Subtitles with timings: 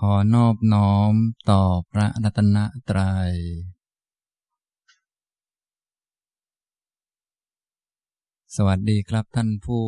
[0.00, 1.12] ขอนอบน้อม
[1.50, 3.32] ต่อพระรัตนตรยัย
[8.56, 9.84] สวัสดีครับท่านผู้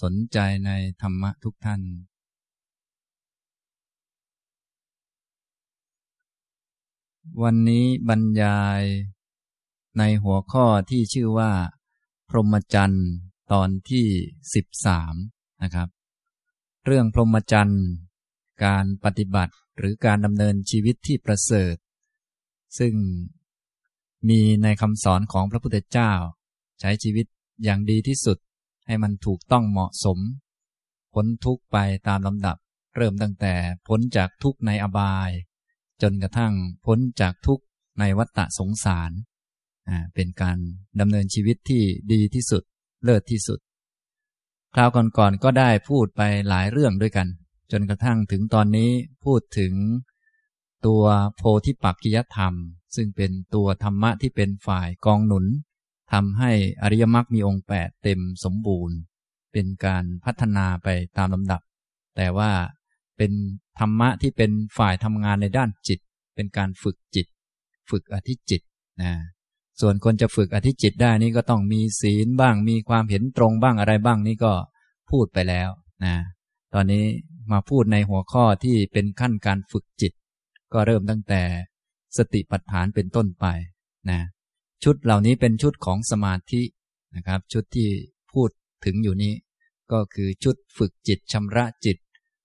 [0.00, 0.70] สนใจใน
[1.02, 1.82] ธรรมะทุกท่าน
[7.42, 8.82] วันนี้บรรยาย
[9.98, 11.52] ในหัวข้อที่ชื่อว่า
[12.28, 13.08] พรหมจรรย์
[13.52, 14.06] ตอนที่
[14.54, 15.14] สิบสาม
[15.62, 15.88] นะครับ
[16.84, 17.86] เรื่องพรหมจรรย์
[18.64, 21.74] การปฏิบัติหรือการดำเนินชีวิตที่ประเสริฐ
[22.78, 22.94] ซึ่ง
[24.28, 26.12] มีในคำสอนของพระพุทธเจ้า
[26.80, 27.26] ใช้ชีวิต
[27.64, 28.38] อย่างดีที่สุด
[28.86, 30.18] ให้มันถูกต้องเหมาะสม
[31.14, 31.76] พ้นทุกไป
[32.08, 32.56] ตามลำดับ
[32.96, 33.54] เริ่มตั้งแต่
[33.88, 35.30] พ้นจากทุกในอบาย
[36.02, 36.52] จนกระทั่ง
[36.86, 37.60] พ้นจากทุก
[38.00, 39.10] ในวัฏสงสาร
[40.14, 40.58] เป็นการ
[41.00, 41.82] ดำเนินชีวิตที่
[42.12, 42.62] ดีที่สุด
[43.04, 43.58] เลิศที่สุด
[44.74, 47.28] คราวก่อนๆก็ได้พูดไปหลายเรื่องด้วยกัน
[47.72, 48.90] จนกระทั่งถึงตอนนี้
[49.24, 49.74] พูดถึง
[50.86, 51.04] ตัว
[51.36, 52.54] โพธิปักกิยธรรม
[52.96, 55.46] ซึ่งเป็นตัวธรรมะที่เป็นฝ่ายกองหนุน
[56.12, 56.50] ทำให้
[56.82, 58.96] อริยมรรคมีองค์แปดเต็มสมบูรณ์
[59.52, 61.60] เป็นการพัฒนาไปตามลำดับ
[62.16, 62.50] แต่ว่า
[63.16, 63.32] เป็น
[63.78, 66.00] ธรรมะที่เป็นฝ่ายทำงานในด้านจิต
[66.34, 67.26] เป็นการฝึกจิต
[67.90, 68.62] ฝึกอธิจิต
[69.02, 69.12] นะ
[69.80, 74.52] ส่วนคนจะฝึกอธิจิตได้นี่ก็ต้องมีศีลบ้าง มีความเห็นตรงบ้างอะไรบ้างนี่ก็
[75.10, 75.68] พูดไปแล้ว
[76.04, 76.16] นะ
[76.74, 77.04] ตอนนี้
[77.52, 80.12] มาพูดในหัวข้อที่เป็นขั้นการฝึกจิต
[80.72, 81.42] ก็เริ่มตั้งแต่
[82.16, 83.46] สติปัฏฐานเป็นต้นไป
[84.10, 84.20] นะ
[84.84, 86.62] ชุดเหล่านี้เป็นชุดของสมาธิ
[87.16, 87.88] นะครับ ชุดที่
[88.32, 88.48] พูด
[88.84, 89.34] ถึงอยู่นี้
[89.92, 91.96] ก็คือชุดฝึกจิตชำระจิต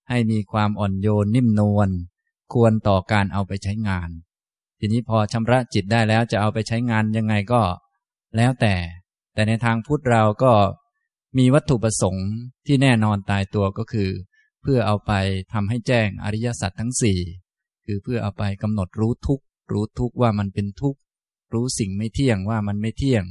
[0.08, 1.88] ให้มีความอ่อนโยนนิ่มนวล
[2.52, 4.10] ควรต่อการเอาไปใช้งาน
[4.78, 7.62] ทีนี้พอชำระจิตได้แล้วจะเอาไปใช้งานยังไงก็
[8.36, 8.74] แล้วแต่
[9.34, 10.52] แต่ในทางพุทธเราก็
[11.36, 12.28] มีวัตถุประสงค์
[12.66, 14.10] ที่แน่นอนตายตัวก็คือ
[14.62, 15.12] เพื่อเอาไป
[15.52, 17.18] ทำให้แจ้งอริยสัจทั้งสี่
[17.84, 19.40] คือเพื่อเอาไปกำหนดรู้ทุก
[19.72, 20.96] รู้ทุกว่ามันเป็นทุก
[21.54, 23.24] รู้สิ่งไม่เที่ยงว่ามันไม่เที่ยง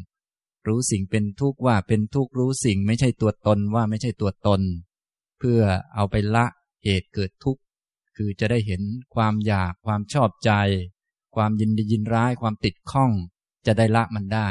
[0.67, 4.61] รู้สิ่งเป็นทุกข์ว่าเป็นทุกข์รู้สิ่งไม่ใช่ตัวตนว่าไม่ใช่ตัวตน
[5.39, 5.61] เพื่อ
[5.95, 6.45] เอาไปละ
[6.83, 7.61] เหตุเกิดทุกข์
[8.15, 8.81] คือจะได้เห็น
[9.15, 10.51] ความอยากความชอบใจ
[11.35, 13.11] ความยินดียินร้ายความติดข้อง
[13.65, 14.49] จะได้ละมันได้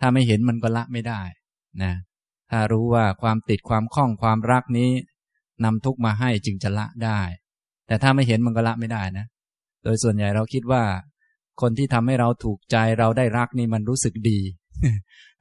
[0.00, 1.20] ถ้าไม่เห็นมันก็ละไม่ได้
[1.82, 1.92] นะ
[2.54, 4.90] ถ้ารู้ว่าความติดความข้องความรักนี้
[5.64, 7.20] นำทุกมาให้จึงจะละได้
[7.86, 9.26] แต่ถ้าไม่เห็นมันก็ละไม่ได้นะ
[9.84, 10.82] โดยส่วนใหญ่เราคิดว่า
[11.60, 14.38] คนที่ทำให้เราถูกใจเราได้รักนี่มันรู้สึกดี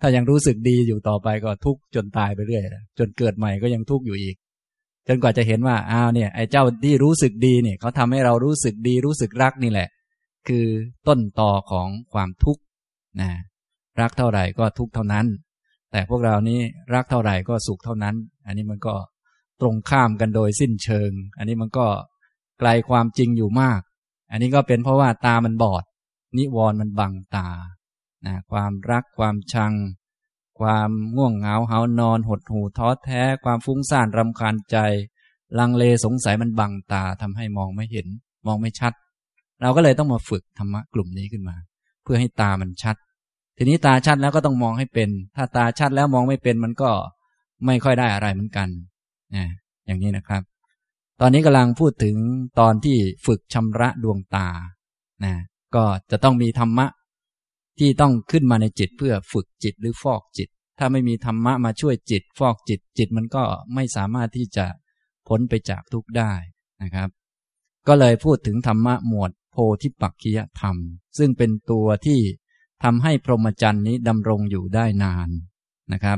[0.01, 2.63] ถ้ายังรู้สึกดีอยู่ต่อไปก็ทุกจนตายไปเรื่อย
[2.99, 4.35] จนเกิดใหม่ก็ยังทุกอยู่อีก
[5.07, 9.89] จนกว่าจะเห็นว่าอ้าวเนี่ยไอ้เจ้าที่รู้สึกดีเนี่ยเขาทำให้เรารู้สึกดีรู้สึกรักนี่แหละ
[10.47, 10.65] คือ
[11.07, 12.61] ต้นต่อของความทุกข์
[13.21, 13.31] นะ
[14.01, 15.25] รักเท่าไหร่ก็ทุกเท่านั้น
[15.91, 16.59] แต่พวกเรานี้
[16.93, 18.15] รักเท่าไหร่ก็สุขเท่านั้น
[18.45, 18.95] อันนี้มันก็
[19.61, 21.87] ตรงข้ามกันโดยสิ้นเชิง อันนี้มันก็
[22.59, 23.81] ไกลความจริงอยู่มาก
[24.31, 25.83] อันนี้ก็เป็นเพราะว่าตามันบอด
[26.37, 27.49] นิวรณ์มันบังตา
[28.25, 29.73] นะความรักความชัง
[30.59, 34.77] ความง่วงเหงาเหานอน หดหูท้อแท้ ความฟุ้งซ่านรำคาญใจ
[35.59, 38.07] ลังเลสงสัยมันบังตาทำให้มองไม่เห็น
[38.47, 38.93] มองไม่ชัด
[39.61, 41.57] เราก็เลยต้องมาฝึกธรรมะกลุ่มนี้ขึ้นมา
[42.03, 42.95] เพื่อให้ตามันชัด
[43.57, 46.91] ทีนี้ตาชัดแล้วก็ต้องมองให้เป็น ถ้าตาชัดแล้วมองไม่เป็นมันก็
[47.65, 48.67] ไม่ค่อยได้อะไรเหมือนกัน
[49.35, 49.45] นะ
[49.85, 50.41] อย่างนี้นะครับ
[51.21, 52.15] ตอนนี้กำลังพูดถึง
[52.59, 54.47] ตอนที่ฝึกชำระดวงตา
[55.23, 55.33] นะ
[55.75, 56.87] ก็จะต้องมีธรรมะ
[57.79, 64.65] ที่ต้องขึ้นมาในจิตเพื่อฝึกจิตหรือฟอกจิต ถ้าไม่มีธรรมะมาช่วยจิต ฟอกจิต จิตมันก็ไม่สามารถที่จะ
[65.27, 66.33] พ้นไปจากทุกข์ได้
[66.83, 67.09] นะครับ
[67.87, 70.75] ก็เลยพูดถึงธรรมะหมวดโพธิปักคียธรรม
[71.17, 72.19] ซึ่งเป็นตัวที่
[72.83, 75.29] ทำให้พรหมจรรย์นี้ดำรงอยู่ได้นาน
[75.93, 76.17] นะครับ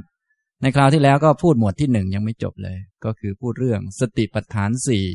[0.62, 5.06] ในคราวที่แล้วก็พูดหมวดที่หนึ่งยังไม่จบเลย ก็คือพูดเรื่องสติปัฏฐานสี่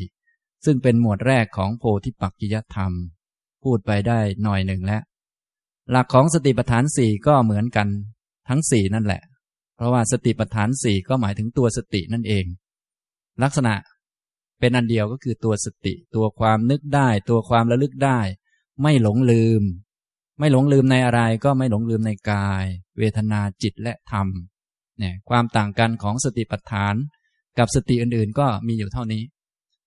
[0.64, 2.92] ซึ่งเป็นหมวดแรกของโพธิปักกิยธรรม
[3.64, 5.02] พูดไปได้หน่อยหนึ่งแล้ว
[5.90, 7.88] หลักของสติปัฏฐานสี่ก็เหมือนกัน
[8.48, 9.22] ทั้งสี่นั่นแหละ
[9.76, 12.44] เพราะว่าสติปัฏฐานสี่ก็หมายถึงตัวสตินั่นเอง
[13.42, 13.74] ลักษณะ
[14.60, 18.20] เป็นอันเดียวก็คือตัวสติ ตัวความนึกได้ ตัวความระลึกได้
[18.82, 19.62] ไม่หลงลืม
[20.38, 22.64] ไม่หลงลืมในอะไรก็ไม่หลงลืมในกาย
[22.98, 24.26] เวทนาจิตและธรรม
[24.98, 26.94] เนี่ยความต่างกันของสติปัฏฐาน
[27.58, 29.22] กับสติอื่นๆ ก็มีอยู่เท่านี้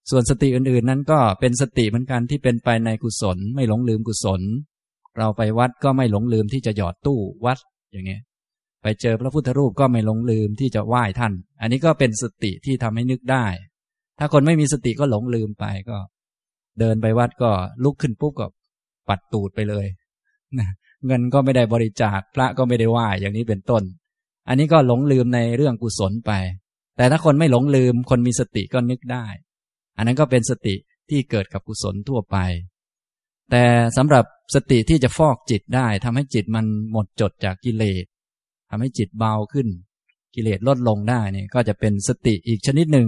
[0.10, 4.42] ส่วนสติอื่นๆ นั้นก็เป็นสติเหมือนกันที่เป็นไปในกุศล ไม่หลงลืมกุศล
[5.18, 7.60] เราไปวัดก็ไม่หลงลืมที่จะหยอดตู้วัด
[7.92, 8.22] อย่างเงี้ย
[8.82, 13.46] ไปเจอพระพุทธรูปก็ไม่หลงลืมที่จะไหว้ท่าน อันนี้ก็เป็นสติที่ทำให้นึกได้
[14.20, 15.98] ถ้าคนไม่มีสติก็หลงลืมไปก็
[16.80, 17.52] เดินไปวัดก็
[17.84, 18.48] ลุกขึ้นปุ๊บก็
[19.10, 19.86] ปัดตูดไปเลย
[21.06, 23.84] เงินก็ไม่ได้บริจาคพระก็ไม่ได้ไหว้อย่างนี้เป็นต้น
[24.48, 26.32] อันนี้ก็หลงลืมในเรื่องกุศลไป
[26.98, 29.26] แต่ถ้าคนไม่หลงลืมคนมีสติก็นึกได้
[29.98, 30.76] อันนั้นก็เป็นสติ
[31.10, 32.38] ที่เกิดกับกุศลทั่วไป
[33.52, 33.64] แต่
[33.98, 34.26] สำหรับ
[34.56, 38.06] สติที่จะฟอกจิตได้ทำให้จิตมันหมดจดจากกิเลส
[38.70, 39.68] ทำให้จิตเบาขึ้น
[40.36, 43.08] กิเลสลดลงได้เนี่ยก็จะเป็นสติอีกชนิดหนึ่ง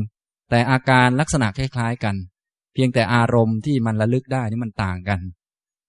[0.50, 2.16] แต่อาการลักษณะคล้าย ๆ กัน
[2.74, 5.20] เพียงแต่อารมณ์ที่มันระลึกได้นี่มันต่างกัน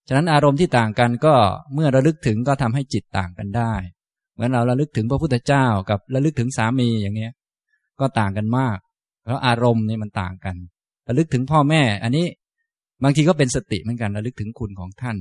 [0.08, 1.34] ฉะนั้นอารมณ์ที่ต่างกันก็
[1.74, 3.72] เมื่อระลึกถึงก็ทำให้จิตต่างกันได้
[4.34, 7.32] เหมือนเราระลึกถึงพระพุทธเจ้ากับระลึกถึงสามีอย่างเงี้ย
[8.00, 8.78] ก็ต่างกันมาก
[9.26, 10.56] แล้วอารมณ์นี่มันต่างกัน
[11.08, 12.26] ระลึกถึงพ่อแม่ อันนี้
[13.02, 15.16] บางทีก็เป็นสติเหมือนกันระลึกถึงคุณของท่าน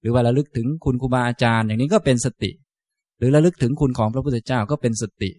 [0.00, 2.50] หรือว่าระลึกถึงคุณครูบาอาจารย์ อย่างนี้ก็เป็นสติ
[3.18, 5.30] หรือระลึกถึงคุณของพระพุทธเจ้าก็เป็นสติ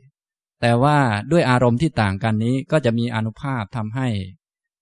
[0.61, 0.97] แต่ว่า
[1.31, 4.07] ด้วยอารมณ์ที่ต่างกันนี้ก็จะมีอนุภาพทำให้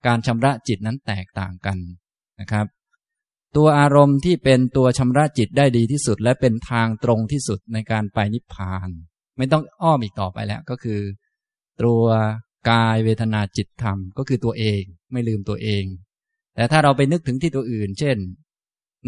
[0.06, 1.78] การชำระจิตนั้นแตกต่างกัน
[2.40, 2.66] นะครับ
[3.58, 8.90] ตัวอารมณ์ที่เป็นตัวชำระจิตได้ดีที่สุด และเป็นทางตรงที่สุดในการไปนิพพาน
[9.38, 11.00] ไม่ต้องอ้อมอีกต่อไปแล้วก็คือ
[11.82, 12.04] ตัว
[12.70, 14.82] กายเวทนาจิตธรรมก็คือตัวเอง
[15.12, 15.86] ไม่ลืมตัวเอง
[16.56, 18.18] แต่ถ้าเราไปนึกถึงที่ตัวอื่น เช่น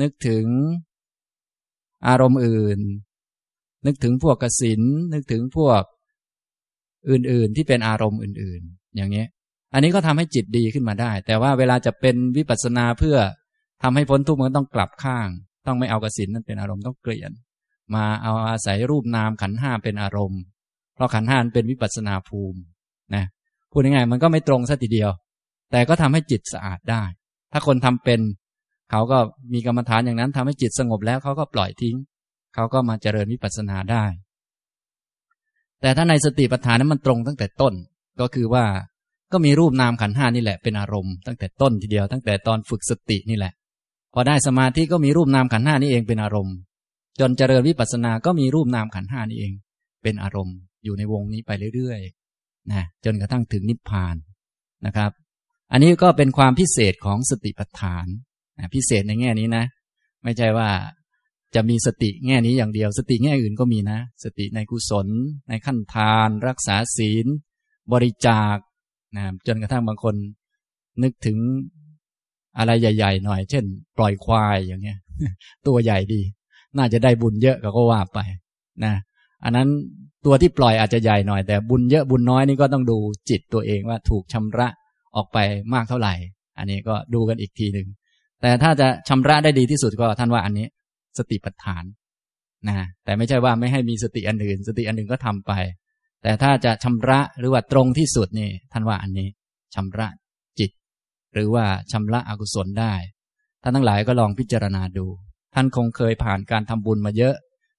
[0.02, 0.46] นึกถึง
[2.08, 2.80] อารมณ์อื่น
[3.86, 4.82] นึกถึงพวกกสิน
[5.14, 5.82] นึกถึงพวก
[7.10, 9.28] อื่นๆ ที่เป็นอารมณ์อื่นๆ อย่างนี้ย
[9.74, 13.18] อันนี้ก็ทำให้จิตดีขึ้นมาได้ แต่ว่าเวลาจะเป็นวิปัสสนาเพื่อ
[13.84, 15.28] ทำให้พ้นทุกข์มันต้องกลับข้าง
[15.68, 17.32] ต้องไม่เอากสินนั่นเป็นอารมณ์ต้องเปลี่ยน
[17.96, 20.42] มาเอาอาศัยรูปนามขันห้าเป็นอารมณ์
[20.96, 22.60] เพราะขันห้าเป็นวิปัสนาภูมิ
[23.16, 23.26] นะ
[23.72, 25.10] พูดง่ายๆมันก็ไม่ตรงซะทีเดียว
[25.72, 27.04] แต่ก็ทำให้จิตสะอาดได้
[27.52, 28.20] ถ้าคนทำเป็น
[28.92, 29.18] เขาก็
[29.54, 31.96] มีกรรมฐานอย่างนั้นทำให้จิตสงบแล้วเขาก็ปล่อยทิ้ง
[32.56, 34.06] เขาก็มาเจริญวิปัสสนาได้
[35.82, 37.74] แต่ถ้าในสติปัฏฐานนั้นมันตรงตั้งแต่ต้น
[38.22, 38.66] ก็คือว่า
[39.32, 43.54] ก็มีรูปนามขันห้านี่แหละเป็นอารมณ์ตั้งแต่ต้นทีเดียวตั้งแต่ตอนฝึกสตินี่แหละ
[44.14, 46.56] พอได้สมาธิก็มีรูปนามขันห้านี่เองเป็นอารมณ์
[47.20, 49.54] จนเจริญวิปัสสนาก็มีรูปนามขันห้านี่เอง
[50.04, 54.16] เป็นอารมณ์ อยู่ในวงนี้ไปเรื่อยๆนะจนกระทั่งถึงนิพพาน
[54.86, 55.12] นะครับ
[55.72, 58.06] อันนี้ก็เป็นความพิเศษของสติปัฏฐาน
[58.58, 59.66] นะพิเศษในแง่นี้นะ
[60.24, 60.70] ไม่ใช่ว่า
[61.56, 65.08] จะมีสติแง่นี้อย่างเดียว สติแง่อื่นก็มีนะ สติในกุศล
[65.50, 67.26] ในขั้นทาน รักษาศีล
[67.92, 68.58] บริจาค
[69.18, 70.16] นะจนกระทั่งบางคน
[71.04, 71.38] นึกถึง
[72.58, 73.64] อะไรใหญ่ ๆ หน่อย เช่น
[73.98, 74.98] ปล่อยควายอย่างเงี้ย
[75.68, 76.22] ตัวใหญ่ดี
[76.78, 78.20] น่าจะได้บุญเยอะก็ว่าไป
[78.84, 78.94] นะ
[79.44, 79.70] อันนั้น
[80.26, 82.98] ตัวที่ปล่อยอาจจะใหญ่หน่อย แต่บุญเยอะบุญน้อยนี่ก็ต้องดู
[83.30, 84.68] จิตตัวเองว่าถูกชำระ
[85.16, 85.38] ออกไป
[85.74, 86.14] มากเท่าไหร่
[86.58, 87.88] อันนี้ก็ดูกันอีกทีหนึ่ง
[88.42, 90.68] แต่ถ้าจะชำระได้ดีที่สุดก็ท่านว่าอันนี้
[91.18, 91.84] สติปัฏฐาน
[92.68, 92.76] นะ
[93.06, 95.52] แต่ไม่ใช่ว่าไม่ให้มีสติอันอื่น สติอันหนึ่งก็ทำไป
[96.24, 99.28] แต่ถ้าจะชำระหรือว่าตรงที่สุดนี่ท่านว่าอันนี้
[99.76, 100.08] ชำระ
[101.34, 102.94] หรือว่าชำระอกุศลได้
[103.62, 105.06] ท่านทั้งหลายก็ลองพิจารณาดู
[105.56, 107.36] ท่านคงเคยผ่านการทำบุญมาเยอะ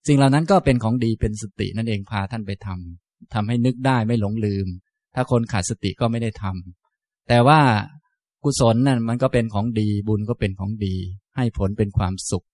[0.06, 4.66] สิ่งเหล่านั้นก็เป็นของดีเป็นสตินั่นเองพาท่านไปทำทำให้นึกได้ไม่หลงลืม
[5.14, 7.60] ถ้าคนขาดสติก็ไม่ได้ทำแต่ว่า
[8.44, 10.94] กุศลนั่นมันก็เป็นของดีบุญก็เป็นของดี
[11.36, 12.46] ให้ผลเป็นความสุข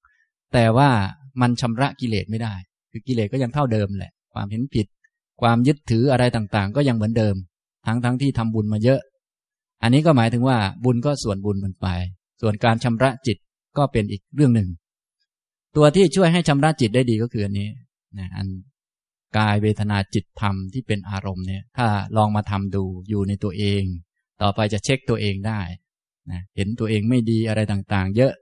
[0.52, 0.90] แต่ว่า
[1.40, 2.54] มันชำระกิเลสไม่ได้
[2.90, 4.87] คือกิเลสก็ยังเท่าเดิมแหละ ความเห็นผิด
[5.40, 7.37] ความยึดถืออะไรต่างๆ ก็ยังเหมือนเดิม
[7.87, 9.00] ทั้งๆทที่ทำบุญมาเยอะ
[9.87, 11.87] อันนี้ก็หมายถึงว่าบุญก็ส่วนบุญมันไป
[12.41, 13.37] ส่วนการชำระจิต
[13.79, 14.69] ก็เป็นอีกเรื่องหนึ่ง
[15.77, 17.69] ตัวที่ช่วยให้ชำระจิตได้ดีก็คืออันนี้
[18.19, 18.47] นะอัน
[19.37, 21.87] กายเวทนาจิตธรรมที่เป็นอารมณ์เนี่ย ถ้า
[22.17, 23.83] ลองมาทำดูอยู่ในตัวเอง
[24.43, 25.61] ต่อไปจะเช็คตัวเองได้
[26.31, 28.33] นะเห็นตัวเองไม่ดีอะไรต่างๆ เยอะ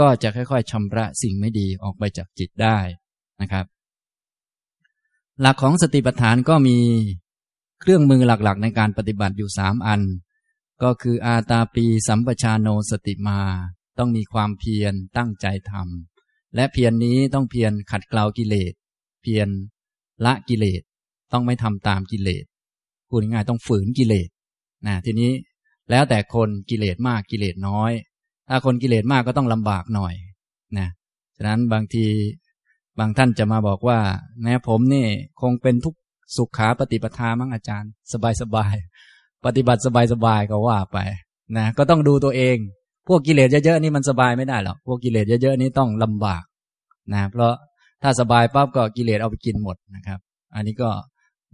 [0.00, 2.78] ก็จะค่อยๆชำระสิ่งไม่ดีออกไปจากจิตได้
[3.40, 3.64] นะครับ
[5.40, 6.78] หลักของสติปัฏฐานก็มี
[7.80, 10.00] เครื่องมือหลักๆ ในการปฏิบัติอยู่สามอัน
[10.82, 13.40] ก็คืออาตาปีสัมปชาโนสติมา
[13.98, 18.72] ต้องมีความเพียรตั้งใจทำและเพียรนนี้ต้องเพียรขัดเกลากิเลส
[19.22, 19.48] เพียร
[20.24, 20.82] ละกิเลส
[21.32, 22.44] ต้องไม่ทำตามกิเลส
[23.08, 24.28] พูดง่ายต้องฝืนกิเลส
[24.86, 25.32] นะทีนี้
[25.90, 27.92] แล้วแต่คนกิเลสมากกิเลสน้อย
[28.48, 30.14] ถ้าคนกิเลสมากก็ต้องลำบากหน่อย
[30.78, 30.88] นะ
[31.36, 32.04] ฉะนั้นบางที
[32.98, 33.98] บางท่านจะมาบอกว่า
[34.42, 35.06] แม้ผมนี่
[35.40, 35.94] คงเป็นทุก
[36.36, 38.74] สุขขาปฏิปทามั้งอาจารย์ สบายสบาย
[39.44, 40.98] ปฏิบัติสบายสบายก็ว่าไป
[41.56, 42.56] นะก็ต้องดูตัวเอง
[43.08, 46.42] พวกกิเลสเยอะๆนี่มันสบายไม่ได้หรอกพวกกิเลสเยอะๆนี่ต้องลำบาก
[47.14, 47.52] นะเพราะ
[48.02, 50.18] ถ้าสบายปั๊บก็กิเลสเอาไปกินหมดนะครับ
[50.54, 50.90] อันนี้ก็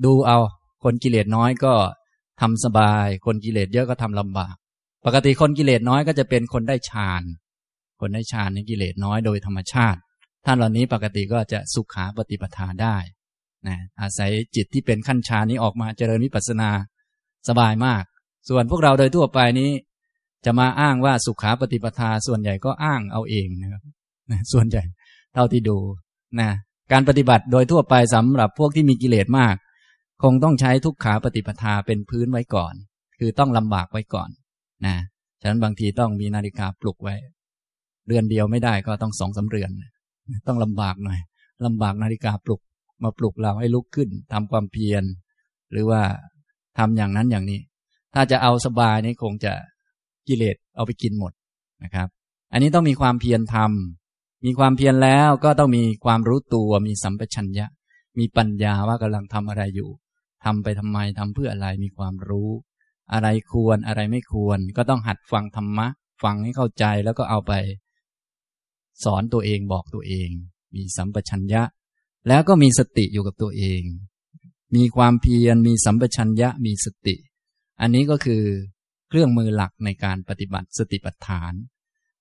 [0.04, 0.38] ดูเอา
[0.84, 1.74] คนกิเลสน้อยก็
[2.40, 4.54] ทำสบาย คนกิเลสเยอะก็ทำลำบาก
[5.06, 7.22] ปกติคนกิเลสน้อยก็จะเป็นคนได้ฌาน
[8.00, 10.00] คนได้ฌานในกิเลสน้อยโดยธรรมชาติ
[10.46, 12.96] ท่านเหล่านี้ปกติก็จะสุขาปฏิปทาได้
[13.68, 16.70] นะอาศัยจิตที่เป็นขั้นฌานนี้ออกมาเจริญวิปัสสนา
[17.48, 18.02] สบายมาก
[18.48, 19.70] ส่วนพวกเราโดยทั่วไปนี้
[20.44, 23.82] จะมาอ้างว่าสุขาปฏิปทาส่วนใหญ่ก็อ้างเอาเองนะครับ
[24.52, 24.82] ส่วนใหญ่
[25.34, 25.78] เท่าที่ดู
[26.40, 26.50] นะ
[26.92, 29.56] การปฏิบัติโดยทั่วไปสำหรับพวกที่มีกิเลสมาก
[30.22, 32.74] คงต้องใช้ทุกขาปฏิปทาเป็นพื้นไว้ก่อน
[33.18, 34.30] คือต้องลำบากไว้ก่อน
[34.86, 34.96] นะ
[35.40, 37.14] ฉะนั้นบางทีต้องมีนาฬิกาปลุกไว้
[38.06, 39.70] เรือนเดียวไม่ได้ก็ต้องสองสาเรือน
[40.46, 41.20] ต้องลำบากหน่อย
[41.66, 42.60] ลำบากนาฬิกาปลุก
[43.02, 45.04] มาปลุกเราให้ลุกขึ้นทำความเพียร
[45.72, 46.02] หรือว่า
[46.78, 47.60] ทำอย่างนั้นอย่างนี้
[48.14, 49.52] ถ้าจะเอาสบายนี่คงจะ
[50.28, 51.32] กิเลสเอาไปกินหมด
[51.84, 52.08] นะครับ
[52.52, 57.66] อันนี้ต้องมีความเพียรทำมีความเพียรแล้วก็ต้องมีความรู้ตัวมีสัมปชัญญะ
[58.18, 59.90] มีปัญญาว่ากำลังทำอะไรอยู่
[60.44, 62.50] ทำไปทำไมทำเพื่ออะไรมีความรู้
[63.12, 65.86] อะไรควรอะไรไม่ควร ก็ต้องหัดฟังธรรมะ
[66.22, 67.52] ฟังให้เข้าใจแล้วก็เอาไป
[69.04, 70.28] สอนตัวเองบอกตัวเอง
[70.74, 71.62] มีสัมปชัญญะ
[72.28, 73.82] แล้วก็มีสติอยู่กับตัวเอง
[74.76, 77.16] มีความเพียรมีสัมปชัญญะมีสติ
[77.80, 78.42] อันนี้ก็คือ
[79.08, 81.52] เครื่องมือหลักในการปฏิบัติสติปัฏฐาน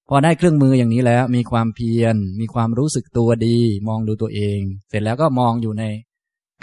[0.09, 5.83] พอได้เครื่องมืออย่างนี้แล้ว มีความเพียร มีความรู้สึกตัวดี มองดูตัวเอง เสร็จแล้วก็มองอยู่ใน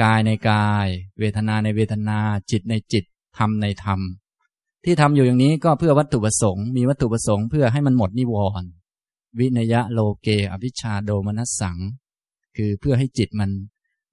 [0.02, 0.86] กายในกาย
[1.18, 2.18] เวทนาในเวทนา
[2.50, 3.04] จิตในจิต
[3.38, 4.00] ธรรมในธรรม
[4.84, 8.68] ที่ทำอยู่อย่างนี้ก็เพื่อวัตถุประสงค์ มีวัตถุประสงค์เพื่อให้มันหมดนิวรณ์
[9.38, 11.76] วินยะโลเกอภิชาโดมนัสสัง
[12.56, 13.50] คือเพื่อให้จิตมัน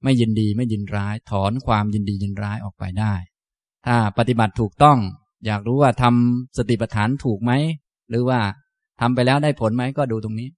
[0.03, 3.13] ไม่ยินดีไม่ยินร้าย ถอนความยินดียินร้ายออกไปได้
[3.85, 4.97] ถ้าปฏิบัติถูกต้อง
[5.45, 7.51] อยากรู้ว่าทำสติปัฏฐานถูกไหม
[8.09, 8.39] หรือว่า
[8.99, 10.49] ทำไปแล้วได้ผลไหมก็ดูตรงนี้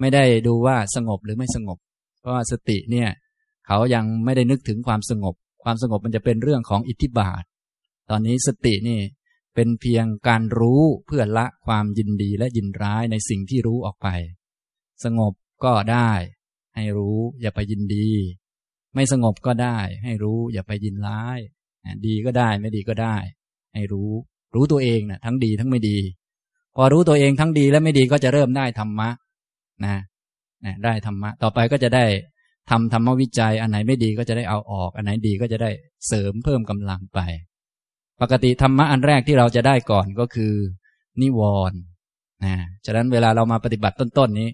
[0.00, 1.78] ไม่ได้ดูว่าสงบหรือไม่สงบ
[2.20, 3.08] เพราะสติเนี่ย
[3.66, 5.34] เขายังไม่ได้นึกถึงความสงบ
[5.64, 7.42] ความสงบมันจะเป็นเรื่องของอิทธิบาท
[8.10, 9.00] ตอนนี้สตินี่
[9.54, 14.08] เป็นเพียงการรู้เพื่อละความยินดีและยินร้ายในสิ่งที่รู้ออกไป
[15.04, 15.32] สงบ
[15.64, 16.10] ก็ได้
[16.74, 18.08] ให้รู้อย่าไปยินดี
[18.94, 21.38] ไม่สงบก็ได้ ให้รู้อย่าไปยินร้าย
[22.06, 23.16] ดีก็ได้ไม่ดีก็ได้
[23.74, 24.10] ให้รู้
[24.54, 25.98] รู้ตัวเองนะทั้งดีทั้งไม่ดี
[26.76, 29.08] พอรู้ตัวเองทั้งดีและไม่ดีก็จะเริ่มได้ธรรมะ
[29.84, 29.96] นะ
[30.64, 32.04] นะได้ธรรมะ ต่อไปก็จะได้
[32.70, 35.70] ทำธรรมวิจัย อันไหนไม่ดีก็จะได้เอาออก อันไหนดีก็จะได้
[36.06, 37.18] เสริมเพิ่มกำลังไป
[38.20, 40.54] ปกติธรรมะอันแรกที่เราจะได้ก่อนก็คือ
[41.20, 41.78] นิวรณ์
[42.44, 42.56] นะ
[42.86, 44.48] ฉะนั้นเวลาเรามาปฏิบัติต้นๆนี้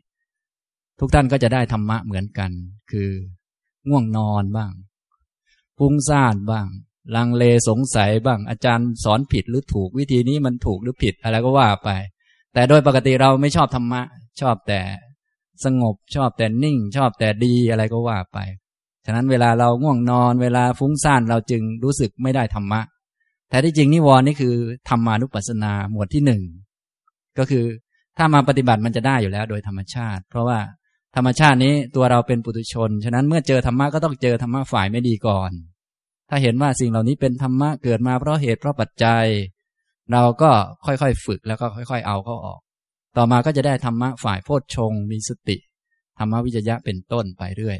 [1.00, 2.50] ทุกท่านก็จะได้ธรรมะเหมือนกัน
[2.90, 3.10] คือ
[3.88, 4.72] ง่วงนอนบ้าง
[5.78, 6.66] ฟุ้งซ่านบ้าง
[7.14, 11.90] ลังเลสงสัยบ้าง อาจารย์สอนผิดหรือถูกวิธีนี้มันถูกหรือผิดอะไรก็ว่าไป
[12.52, 14.02] แต่โดยปกติเราไม่ชอบธรรมะ
[14.40, 14.80] ชอบแต่
[15.64, 18.38] สงบชอบแต่นิ่ง ชอบแต่ดีอะไรก็ว่าไป
[19.04, 22.80] ฉะนั้นเวลาเราง่วงนอน เวลาฟุ้งซ่านเราจึงรู้สึกไม่ได้ธรรมะ
[23.50, 24.54] แต่ที่จริงนิวรณ์นี่คือ
[24.88, 26.42] ธรรมานุปัสสนาหมวดที่หนึ่ง
[27.38, 27.64] ก็คือ
[28.16, 30.58] ถ้ามาปฏิบัติมันจะได้อยู่แล้วโดยธรรมชาติ เพราะว่า
[31.16, 35.50] ธรรมชาตินี้ตัวเราเป็นปุถุชน ฉะนั้นเมื่อเจอธรรมะก็ต้องเจอธรรมะฝ่ายไม่ดีก่อน
[36.28, 39.24] ถ้าเห็นว่าสิ่งเหล่านี้เป็นธรรมะเกิดมาเพราะเหตุเพราะปัจจัย
[40.12, 40.50] เราก็
[40.86, 42.60] ค่อยๆฝึกแล้วก็ค่อย ๆ เอาเข้าออก
[43.16, 45.56] ต่อมาก็จะได้ธรรมะฝ่ายโพชฌงมีสติ
[46.18, 47.78] ธรรมวิจยะเป็นต้นไปเรื่อย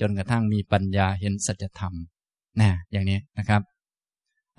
[0.00, 1.92] จนกระทั่งมีปัญญาเห็นสัจธรรม
[2.60, 3.62] นะอย่างนี้นะครับ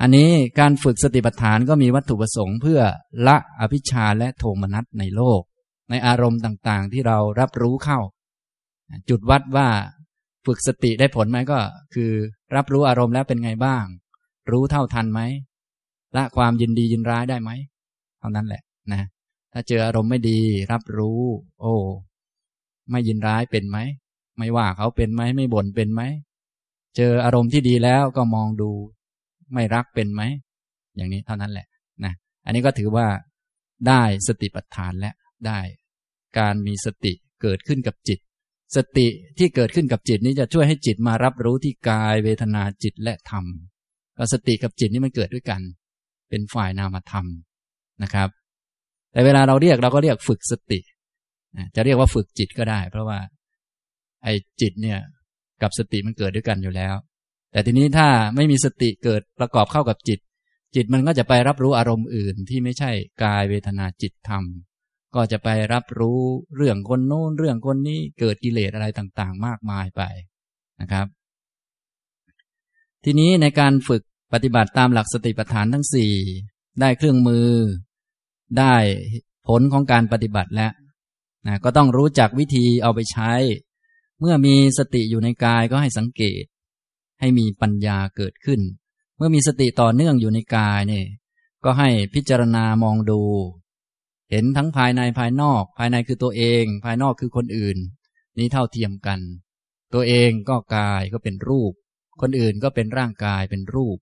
[0.01, 2.82] อันนี้การฝึกสติปัฏฐานก็มีวัตถุประสงค์เพื่อ
[3.28, 5.42] ละอภิชาและโทมนัสในโลก
[5.91, 8.00] ในอารมณ์ต่างๆ ที่เรารับรู้เข้า
[9.10, 9.67] จุดวัดว่า
[10.45, 11.60] ฝึกสติได้ผลไหมก็
[11.93, 12.12] คือ
[12.55, 13.86] รับรู้อารมณ์แล้วเป็นไงบ้าง
[14.51, 15.21] รู้เท่าทันไหม
[16.15, 17.51] ละความยินดียินร้ายได้ไหม
[18.19, 19.01] เท่านั้นแหละนะ
[19.53, 20.39] ถ้าเจออารมณ์ไม่ดี
[20.71, 21.21] รับรู้
[21.60, 21.75] โอ้
[22.91, 23.77] ไม่ยินร้ายเป็นไหม
[24.38, 26.01] ไม่ว่าเขาเป็นไหมไม่บ่นเป็นไหม
[26.98, 28.71] เจออารมณ์ที่ดีแล้วก็มองดู
[29.53, 30.21] ไม่รักเป็นไหม
[30.95, 31.67] อย่างนี้เท่านั้นแหละ
[32.05, 32.13] นะ
[32.45, 33.07] อันนี้ก็ถือว่า
[33.88, 35.12] ได้สติปัฏฐานและ
[35.48, 35.60] ได้
[36.40, 38.20] การมีสติเกิดขึ้นกับจิต
[38.76, 39.08] สติ
[39.38, 43.46] ที่เกิดขึ้นกับจิตนี้จะช่วยให้จิตมารับรู้ที่กายเวทนาจิตและธรรม
[44.18, 45.62] ก็สติกับจิตนี้มันเกิดด้วยกัน
[46.30, 47.26] เป็นฝ่ายนามธรรม
[48.04, 48.30] นะครับ
[49.12, 50.80] แต่เวลาเราเรียกเราก็เรียกฝึกสติ
[51.76, 53.20] จะเรียกว่าฝึกจิตก็ได้ เพราะว่า
[54.24, 55.00] ไอ้จิตเนี่ย
[55.62, 56.96] กับสติมันเกิดด้วยกันอยู่แล้ว
[57.52, 60.20] แต่ทีนี้ถ้าไม่มีสติเกิดประกอบเข้ากับจิต
[60.76, 62.92] จิตมันก็จะไปรับรู้อารมณ์อื่นที่ไม่ใช่
[63.24, 64.44] กายเวทนาจิตธรรม
[65.15, 66.22] ก็จะไปรับรู้
[66.56, 70.01] เรื่องคนโน้นเรื่องคนนี้เกิดกิเลสอะไรต่างๆ มากมายไป
[70.82, 71.08] นะครับ
[73.03, 74.01] ทีนี้ในการฝึก
[74.34, 76.13] ปฏิบัติตามหลักสติปัฏฐานทั้งสี่
[76.80, 77.50] ได้เครื่องมือ
[78.60, 78.75] ได้
[79.48, 80.72] ผลของการปฏิบัติแล้ว
[81.48, 83.32] นะก็ต้องรู้จักวิธีเอาไปใช้
[84.20, 86.44] เมื่อมีสติอยู่ในกายก็ให้สังเกต
[87.20, 88.60] ให้มีปัญญาเกิดขึ้น
[89.18, 91.06] เมื่อมีสติต่อเนื่องอยู่ในกายเนี่ย
[91.63, 93.22] ก็ให้พิจารณามองดู
[94.32, 97.78] เห็นทั้งภายในภายนอก ภายในคือตัวเอง ภายนอกคือคนอื่น
[98.38, 99.20] นี้เท่าเทียมกัน
[99.94, 101.72] ตัวเองก็กายก็เป็นรูป
[102.22, 103.98] คนอื่นก็เป็นร่างกายเป็นรูป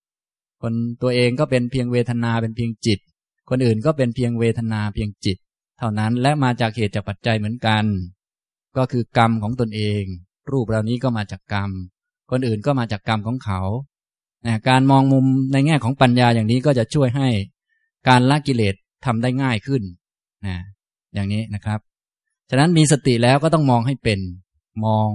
[0.61, 2.99] คนตัวเองก็เป็นเพียงเวทนาเป็นเพียงจิต
[3.49, 5.37] คนอื่นก็เป็นเพียงเวทนาเพียงจิต
[5.77, 7.85] เท่านั้นและมาจากเหตุจากปัจจัยเหมือนกัน
[8.77, 10.03] ก็คือกรรมของตนเอง
[10.51, 11.69] รูปเหล่านี้ก็มาจากกรรม
[12.31, 13.61] คนอื่นก็มาจากกรรมของเขา
[14.69, 17.29] การมองมุมในแง่ของปัญญาอย่างนี้ก็จะช่วยให้
[18.07, 19.83] การละกิเลสทำได้ง่ายขึ้น
[20.45, 20.55] นะ
[21.13, 21.79] อย่างนี้นะครับ
[22.49, 24.19] ฉะนั้นมีสติแล้วก็ต้องมองให้เป็น
[24.85, 25.07] มอง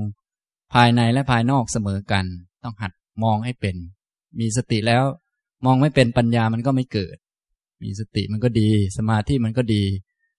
[0.75, 2.25] ภายในและภายนอกเสมอกัน
[2.65, 2.93] ต้องหัด
[3.25, 3.77] มองให้เป็น
[4.41, 5.05] มีสติแล้ว
[5.65, 7.17] มองไม่เป็นปัญญามันก็ไม่เกิด
[7.83, 9.85] มีสติมันก็ดี สมาธิมันก็ดี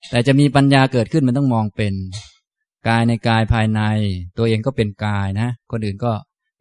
[0.10, 1.94] แต่จะมีปัญญาเกิดขึ้นมันต้องมองเป็น
[2.88, 3.82] กายในกายภายใน
[4.38, 6.12] ตัวเองก็เป็นกายนะ คนอื่นก็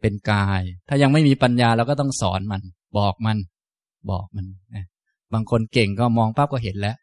[0.01, 2.61] เป็นกาย ถ้ายังไม่มีปัญญาเราก็ต้องสอนมัน
[2.97, 3.37] บอกมัน
[4.09, 4.85] บอกมันนะ
[5.33, 6.95] บางคนเก่งก็มองปั๊บก็เห็นแล้ว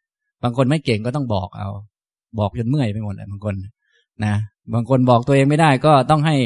[0.42, 1.68] บางคนไม่เก่งก็ต้องบอกเอา
[2.38, 3.54] บอกจนเมื่อยไปหมดเลยบางคน
[4.24, 4.34] นะ
[4.74, 6.36] บางคนบอกตัวเองไม่ได้ก็ต้องให้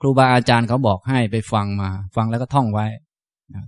[0.00, 2.86] ครูบาอาจารย์เขาบอกให้ไปฟังมา ฟังแล้วก็ท่องไว้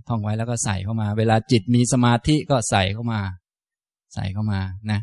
[0.07, 3.19] ท่องไว้แล้วก็ใส่เข้ามา เวลาจิตมีสมาธิก็ใส่เข้ามา
[4.13, 4.59] ใส่เข้ามา
[4.91, 4.99] นะ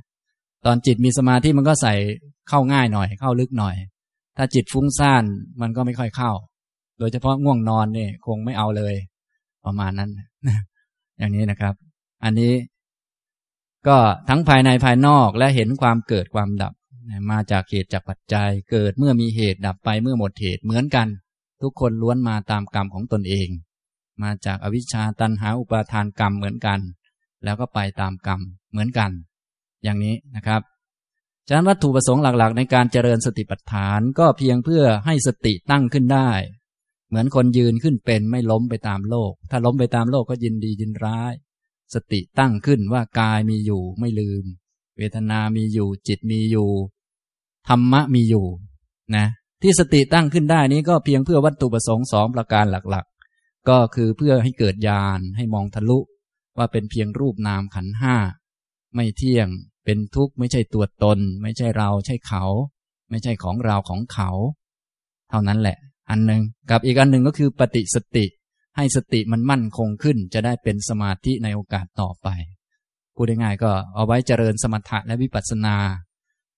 [0.67, 1.95] ตอนจิตมีสมาธิมันก็ใส่
[2.49, 3.77] เข้าง่ายหน่อย เข้าลึกหน่อย
[4.37, 5.25] ถ้าจิตฟุ้งซ่าน
[5.61, 6.33] มันก็ไม่ค่อยเข้า
[6.99, 8.95] โดยเฉพาะง่วงนอนเนี่ยคงไม่เอาเลย
[9.65, 10.11] ประมาณนั้น
[11.19, 11.75] อย่างนี้นะครับ
[12.25, 12.53] อันนี้
[13.87, 16.73] ก็ทั้งภายในภายนอกและเห็นความเกิดความดับ
[17.31, 21.09] มาจากเหตุจากปัจจัย เกิดเมื่อมีเหตุดับไปเมื่อหมดเหตุเหมือนกัน
[21.63, 23.49] ทุกคนล้วนมาตามกรรมของตนเอง
[24.23, 26.81] มาจากอวิชชาตันหาอุปาทานกรรมเหมือนกัน
[27.45, 29.11] แล้วก็ไปตามกรรมเหมือนกัน
[29.85, 30.63] อย่างนี้นะครับ
[31.49, 36.31] ฉะนั้นวัตถุประสงค์หลักๆ ในการเจริญสติปัฏฐานก็เพียงเพื่อให้สติตั้งขึ้นได้
[37.09, 41.33] เหมือนคนยืนขึ้นเป็นไม่ล้มไปตามโลก ถ้าล้มไปตามโลกก็ยินดียินร้าย
[41.95, 44.45] สติตั้งขึ้นว่ากายมีอยู่ไม่ลืม
[44.97, 46.71] เวทนามีอยู่ จิตมีอยู่
[47.69, 48.47] ธรรมะมีอยู่
[49.17, 49.27] นะ
[49.63, 55.99] ที่สติตั้งขึ้นได้นี้ก็เพียงเพื่อวัตถุประสงค์สองประการหลักๆ ก็คือเพื่อให้เกิดญาณให้มองทะลุ
[56.59, 58.17] ว่าเป็นเพียงรูปนามขันห้า
[58.95, 59.49] ไม่เที่ยง
[59.85, 62.45] เป็นทุกข์ไม่ใช่ตัวตน ไม่ใช่เราใช่เขา
[63.11, 64.31] ไม่ใช่ของเราของเขา
[65.31, 65.79] เท่านั้นแหละ
[66.11, 68.25] อันหนึ่งกับอีกอันหนึ่งก็คือปฏิสติ
[68.77, 72.29] ให้สติมันมั่นคงขึ้น จะได้เป็นสมาธิในโอกาสต่อไป
[73.15, 75.77] พูดง่ายๆก็เอาไว้เจริญสมถะและวิปัสสนา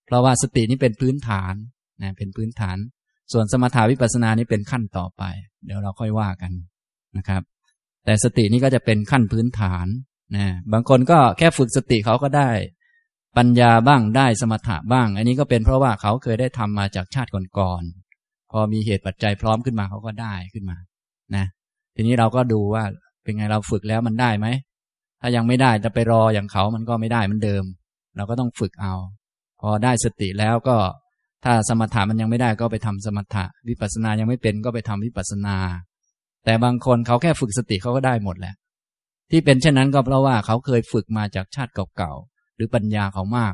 [0.05, 1.53] เพราะว่าสตินี้เป็นพื้นฐาน
[2.01, 2.77] นะเป็นพื้นฐาน
[3.33, 5.23] ส่วนสมถาวิปัสสนานี้เป็นขั้นต่อไป
[5.65, 6.51] เดี๋ยวเราค่อยว่ากัน
[7.17, 7.41] นะครับ
[8.05, 9.87] แต่สตินี้ก็จะเป็นขั้นพื้นฐาน
[10.35, 12.49] นะบางคนก็แค่ฝึกสติเขาก็ได้
[13.37, 20.77] ปัญญาบ้างได้สมถะบ้าง อันนี้ก็เป็นเพราะว่าเขาเคยได้ทำมาจากชาติก่อนๆพอมีเหตุปัจจัยพร้อมขึ้นมาเขาก็ได้ขึ้นมา
[21.35, 21.45] นะ
[21.95, 22.83] ทีนี้เราก็ดูว่า
[23.23, 24.47] เป็นไงเราฝึกแล้วมันได้ไหม
[25.21, 27.63] ถ้ายังไม่ได้จะไปรออย่างเขามันก็ไม่ได้มือนเดิม
[28.15, 28.93] เราก็ต้องฝึกเอา
[29.61, 30.77] พอได้สติแล้วก็
[31.43, 35.57] ถ้าสมถะมันยังไม่ได้ก็ไปทำสมถะ วิปัสสนายังไม่เป็นก็ไปทำวิปัสสนา
[36.45, 38.53] แต่บางคนเขาแค่ฝึกสติเขาก็ได้หมดแหละ
[39.31, 43.53] ที่เป็นเช่นนั้นก็เพราะว่าเขาเคยฝึกมาจากชาติเก่าๆหรือปัญญาเขามาก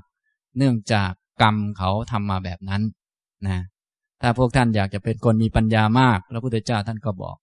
[0.58, 2.82] เนื่องจากกรรมเขาทำมาแบบนั้น
[3.47, 3.60] นะ
[4.21, 7.38] ถ้าพวกท่านอยากจะเป็นคนมีปัญญามาก พระพุทธเจ้าท่านก็บอก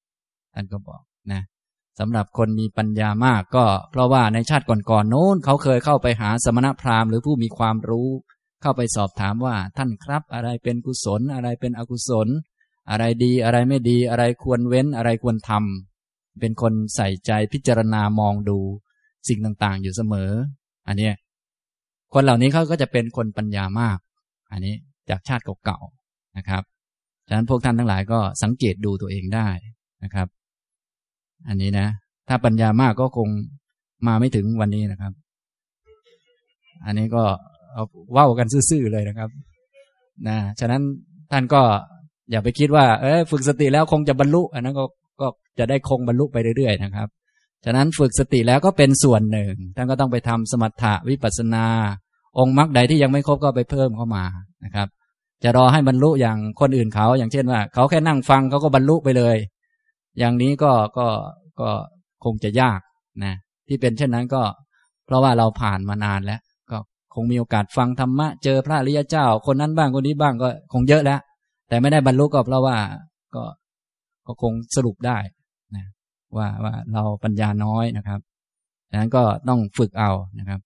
[0.54, 1.42] ท่านก็บอกนะ
[1.98, 8.08] สำหรับคนมีปัญญามากก็ เพราะว่าในชาติก่อนๆโน้นเขาเคยเข้าไปหาสมณพราหมณ์หรือผู้มีความรู้
[8.62, 12.28] เข้าไปสอบถามว่าท่านครับ อะไรเป็นกุศล อะไรเป็นอกุศล
[12.90, 18.58] อะไรดีอะไรไม่ดี อะไรควรเว้นอะไรควรทำเป็นคนใส่ใจพิจารณามองดู
[19.28, 20.30] สิ่งต่างๆ อยู่เสมอ
[20.88, 21.10] อันนี้
[22.14, 23.98] คนเหล่านี้เขาก็จะเป็นคนปัญญามาก
[24.52, 24.74] อันนี้
[25.10, 26.62] จากชาติเก่าๆนะครับ
[27.28, 29.48] ฉะนั้นพวกท่านทั้งหลายก็สังเกตดูตัวเองได้
[30.04, 30.28] นะครับ
[31.48, 31.86] อันนี้นะ
[32.28, 33.28] ถ้าปัญญามากก็คง
[34.06, 35.12] มาไม่ถึงวันนี้นะครับ
[36.84, 37.24] อันนี้ก็
[37.72, 37.84] เอา
[38.16, 39.30] ว่ากันซื่อๆเลยนะครับ
[40.28, 40.82] นะ ฉะนั้น
[41.32, 41.62] ท่านก็
[42.30, 44.84] อย่าไปคิดว่า เออฝึกสติแล้วคงจะบรรลุ อันนั้นก็
[45.20, 45.26] ก็
[45.58, 47.08] จะได้คงบรรลุไปเรื่อยๆนะครับ
[47.64, 51.66] ฉะนั้นฝึกสติแล้วก็เป็นส่วนหนึ่ง ท่านก็ต้องไปทำสมถะวิปัสนา
[52.38, 54.24] องค์มรรคใดที่ยังไม่ครบก็ไปเพิ่มเข้ามา
[54.64, 54.88] นะครับ
[55.44, 59.36] จะรอให้บรรลุอย่างคนอื่นเขา อย่างเช่นว่า เขาแค่นั่งฟังเขาก็บรรลุไปเลย
[60.18, 61.08] อย่างนี้ก็ก็
[61.60, 61.70] ก็
[62.24, 62.80] คงจะยาก
[63.24, 63.34] นะ
[63.68, 64.42] ที่เป็นเช่นนั้นก็
[65.06, 66.78] เพราะว่าเราผ่านมานานแล้ว ก็
[67.14, 71.20] คงมีโอกาสฟังธรรมะ เจอพระอริยเจ้า คนนั้นบ้างคนนี้บ้างก็คงเยอะแล้ว
[71.68, 72.76] แต่ไม่ได้บรรลุก็เพราะว่า
[73.34, 73.44] ก็
[74.26, 75.18] ก็คงสรุปได้
[75.76, 75.84] นะ
[76.36, 78.20] ว่าว่าเราปัญญาน้อยนะครับ
[78.90, 80.60] ดังนั้นก็ต้องฝึกเอานะครับ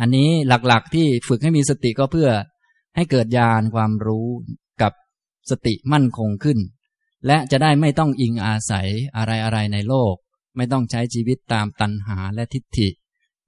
[0.00, 2.30] อันนี้หลักๆที่ฝึกให้มีสติก็เพื่อ
[2.96, 4.26] ให้เกิดญาณความรู้
[4.82, 4.92] กับ
[5.50, 6.58] สติมั่นคงขึ้น
[7.26, 10.14] และจะได้ไม่ต้องอิงอาศัยอะไรๆในโลก
[10.56, 12.88] ไม่ต้องใช้ชีวิตตามตัณหาและทิฏฐิ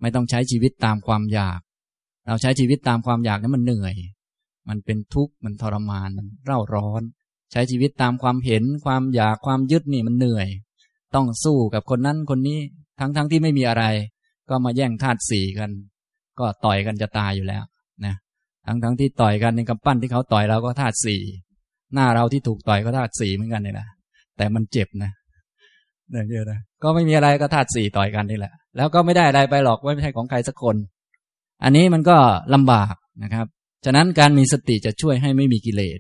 [0.01, 1.61] ไม่ต้องใช้ชีวิตตามความอยาก
[2.27, 3.95] เราใช้ชีวิตตามความอยากนั้นมันเหนื่อย
[4.69, 7.03] มันเป็นทุกข์มันทรมานมันเร่าร้อน
[7.53, 10.49] ใช้ชีวิตตามความเห็นความอยากความยึดนี่มันเหนื่อย
[11.15, 12.59] ต้องสู้กับคนนั้นคนนี้
[12.99, 13.85] ทั้งๆทที่ไม่มีอะไร
[14.49, 15.71] ก็มาแย่งธาตุสี่กัน
[16.39, 17.63] ก็ต่อยกันจะตายอยู่แล้ว
[18.05, 18.15] นะ
[18.67, 21.23] ทั้งๆทที่ต่อยกันในกำปั้นที่เขาต่อยเราก็ธาตุสี่
[21.95, 23.87] หน้าเราที่ถูกต่อยก็ธาตุสีเหมือนกันนี่แหละ
[24.37, 25.11] แต่มันเจ็บนะ
[26.11, 30.77] เนี่ยเยอะนะก็ไม่มีอะไรก็ธาตุสี่ต่อยกันนี่แหละ แล้วก็ไม่ได้อะไรไปหรอกไม่ใช่ของใครสักคน
[31.65, 32.17] อันนี้มันก็
[32.55, 33.47] ลำบากนะครับ
[33.85, 35.99] ฉะนั้นการมีสติจะช่วยให้ไม่มีกิเลส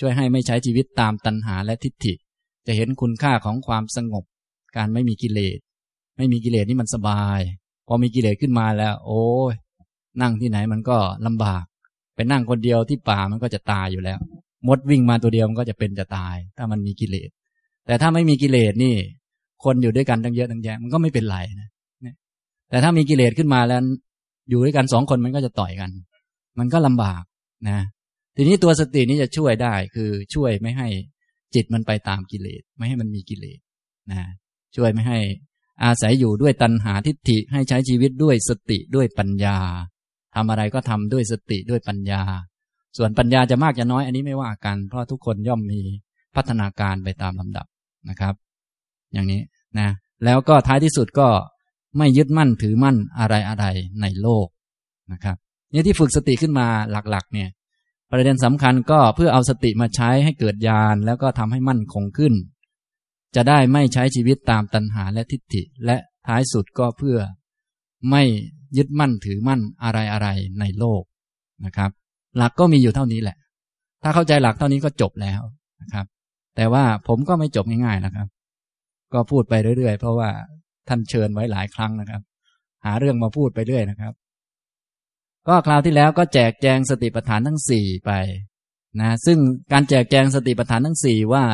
[0.00, 2.14] ช่วยให้ไม่ใช้ชีวิตตามตัณหาและทิฏฐิ
[2.66, 4.24] จะเห็นคุณค่าของความสงบ
[4.76, 5.58] การไม่มีกิเลส
[6.16, 7.40] ไม่มีกิเลสนี่มันสบาย
[7.86, 9.52] พอมีกิเลสขึ้นมาแล้ว โอ้ย
[10.20, 11.64] นั่งที่ไหนมันก็ลำบาก
[12.14, 14.18] ไปนั่งคนเดียวที่ป่ามันก็จะตายอยู่แล้ว
[14.68, 17.30] มดวิ่งมาตัวเดียวมันก็จะเป็นจะตาย ถ้ามันมีกิเลส
[17.86, 18.94] แต่ถ้าไม่มีกิเลสนี่
[19.64, 21.68] คนอยู่ด้วยกันตั้งเยอะตั้งแยะมันก็ไม่เป็นไรนะ
[22.70, 23.80] แต่ถ้ามีกิเลสขึ้นมาแล้ว
[24.50, 25.90] อยู่ด้วยกันสองคนมันก็จะต่อยกัน
[26.58, 27.22] มันก็ลำบาก
[27.68, 27.78] นะ
[28.36, 30.88] ทีนี้ตัวสตินี้จะช่วยได้คือช่วยไม่ให้
[31.54, 33.58] จิตมันไปตามกิเลส ไม่ให้มันมีกิเลส
[34.10, 34.28] นะ
[34.76, 35.18] ช่วยไม่ให้
[35.84, 39.58] อาศัยอยู่ด้วยตัณหาทิฏฐิให้ใช้ชีวิตด้วยสติด้วยปัญญา
[40.34, 42.22] ทำอะไรก็ทำด้วยสติด้วยปัญญา
[42.96, 45.80] ส่วนปัญญาจะมากจะน้อยอันนี้ไม่ว่ากัน เพราะทุกคนย่อมมี
[46.36, 47.66] พัฒนาการไปตามลำดับ
[48.08, 48.34] นะครับ
[49.12, 49.40] อย่างนี้
[49.78, 49.88] นะ
[50.24, 51.28] แล้วก็ท้ายที่สุดก็
[51.98, 53.64] ไม่ยึดมั่นถือมั่นอะไรอะไร
[54.00, 54.46] ในโลก
[55.12, 55.36] นะครับ
[55.72, 57.48] นี่ที่ฝึกสติขึ้นมาหลักๆ เนี่ย
[58.10, 62.34] ประเด็นสำคัญก็เพื่อเอาสติมาใช้ให้เกิดญาณแล้วก็ทำให้มั่นคงขึ้น
[63.34, 67.18] จะได้ไม่ใช้ชีวิตตามตัณหาและทิฏฐิ และท้ายสุดก็เพื่อ
[68.10, 68.22] ไม่
[68.76, 70.28] ยึดมั่นถือมั่นอะไรอะไร
[70.60, 71.02] ในโลก
[71.64, 71.90] นะครับ
[72.36, 73.36] หลักก็มีอยู่เท่านี้แหละ
[74.02, 75.40] ถ้าเข้าใจหลักเท่านี้ก็จบแล้ว
[75.82, 76.06] นะครับ
[76.56, 78.26] แต่ว่าผมก็ไม่จบง่ายๆนะครับ
[79.12, 80.30] ก็พูดไปเรื่อยๆ เพราะว่า
[80.88, 82.22] ท่านเชิญไว้หลายครั้งนะครับ
[82.84, 84.12] หาเรื่องมาพูดไปเรื่อยนะครับ
[85.48, 88.12] ก็คราวที่แล้วก็แจกแจงสติปัฏฐานทั้งสี่ไป
[89.00, 89.38] นะซึ่ง
[89.72, 91.44] การแจกแจงสติปัฏฐานทั้งสี่ว่า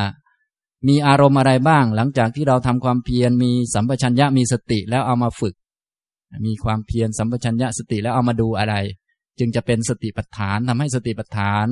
[0.87, 5.55] มีอารมณ์อะไรบ้าง หลังจากที่เราทำความเพียรมีสัมปชัญญะมีสติแล้วเอามาฝึก
[6.45, 8.75] มีความเพียรสัมปชัญญะสติแล้วเอามาดูอะไร
[9.39, 11.67] จึงจะเป็นสติปัฏฐานทำให้สติปัฏฐาน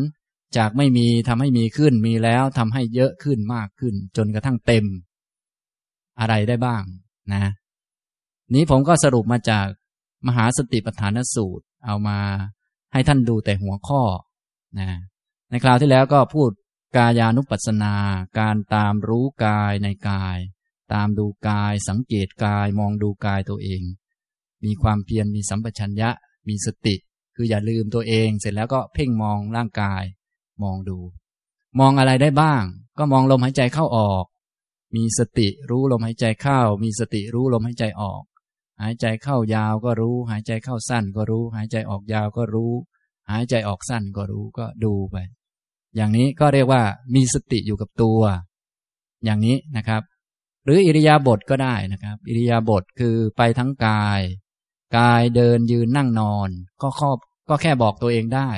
[0.57, 4.85] จากไม่มีทำให้มีขึ้นมีแล้วทำให้เยอะขึ้นมากขึ้น จนกระทั่งเต็ม
[6.19, 6.83] อะไรได้บ้าง
[7.33, 7.51] นะ
[8.53, 9.67] นี้ผมก็สรุปมาจาก
[10.27, 12.19] มหาสติปัฏฐานสูตร เอามา
[12.93, 14.03] ให้ท่านดูแต่หัวข้อ
[14.79, 14.89] นะ
[15.49, 16.51] ในคราวที่แล้วก็พูด
[16.95, 17.95] กายานุปัสสนา
[18.39, 20.37] การตามรู้กายในกาย
[20.93, 23.81] ตามดูกาย สังเกตกายมองดูกายตัวเอง
[24.63, 26.09] มีความเพียรมีสัมปชัญญะ
[26.47, 26.95] มีสติ
[27.35, 30.03] คืออย่าลืมตัวเองเสร็จแล้วก็เพ่งมองร่างกาย
[30.63, 30.97] มองดู
[31.79, 32.63] มองอะไรได้บ้าง
[32.97, 34.25] ก็มองลมหายใจเข้าออก
[34.95, 38.23] มีสติรู้ลมหายใจเข้า มีสติรู้ลมหายใจออก
[38.81, 42.73] หายใจเข้ายาวก็รู้ หายใจเข้าสั้นก็รู้ หายใจออกยาวก็รู้
[43.31, 45.17] หายใจออกสั้นก็รู้ก็ดูไป
[45.95, 46.83] อย่างนี้ก็เรียกว่า
[47.15, 48.19] มีสติอยู่กับตัว
[49.25, 50.01] อย่างนี้นะครับ
[50.65, 54.21] หรืออิริยาบถก็ได้นะครับ อิริยาบถคือไปทั้งกาย
[54.97, 56.49] กายเดินยืนนั่งนอน
[56.81, 57.17] ก็ครอบ
[57.49, 58.49] ก็แค่บอกตัวเองได้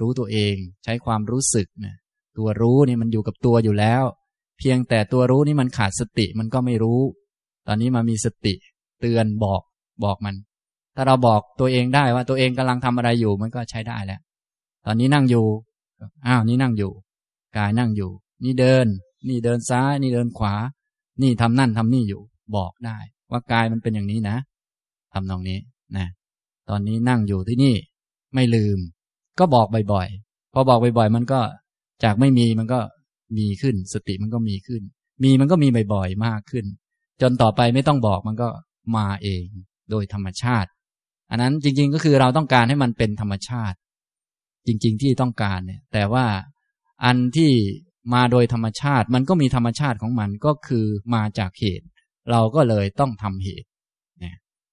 [0.00, 0.54] รู้ตัวเอง
[0.84, 1.96] ใช้ความรู้สึกนะ
[2.38, 4.04] ตัวรู้นี่มันอยู่กับตัวอยู่แล้ว
[4.58, 7.00] เพียงแต่ตัวรู้นี่มันขาดสติมันก็ไม่รู้
[7.66, 8.54] ตอนนี้มามีสติ
[9.00, 9.62] เตือนบอก
[10.04, 10.34] บอกมัน
[10.96, 14.20] ถ้าเราบอกตัวเองได้ว่าตัวเองกำลังทำอะไรอยู่มันก็ใช้ได้แล้ว
[14.86, 15.46] ตอนนี้นั่งอยู่
[16.26, 16.92] อ้าวนี่นั่งอยู่
[17.56, 18.10] กายนั่งอยู่
[18.44, 18.86] นี่เดิน
[19.28, 20.54] นี่เดินซ้าย นี่เดินขวา
[21.22, 22.22] นี่ทำนั่นทำนี่อยู่
[22.56, 22.98] บอกได้
[23.30, 24.36] ว่ากายมันเป็นอย่างนี้นะ
[25.16, 25.58] ทำตรงนี้
[25.96, 26.06] นะ
[26.68, 27.74] ตอนนี้นั่งอยู่ที่นี่
[28.34, 28.78] ไม่ลืม
[29.38, 31.40] ก็บอกบ่อยๆพอบอกบ่อยๆมันก็
[32.04, 32.80] จากไม่มีมันก็
[33.38, 34.82] มีขึ้น สติมันก็มีขึ้น
[35.22, 36.64] มีมันก็มีบ่อยๆมากขึ้น
[37.22, 38.48] จนต่อไปไม่ต้องบอกมันก็
[38.96, 39.44] มาเอง
[39.90, 40.68] โดยธรรมชาติ
[41.30, 43.76] อันนั้นจริง ๆ ก็คือเราต้องการให้มันเป็นธรรมชาติ
[44.66, 46.26] จริง ๆ ที่ต้องการเนี่ย แต่ว่า
[47.04, 47.52] อันที่
[48.14, 51.86] มาโดยธรรมชาติ มันก็มีธรรมชาติของมันก็คือมาจากเหตุ
[52.30, 53.68] เราก็เลยต้องทำเหตุ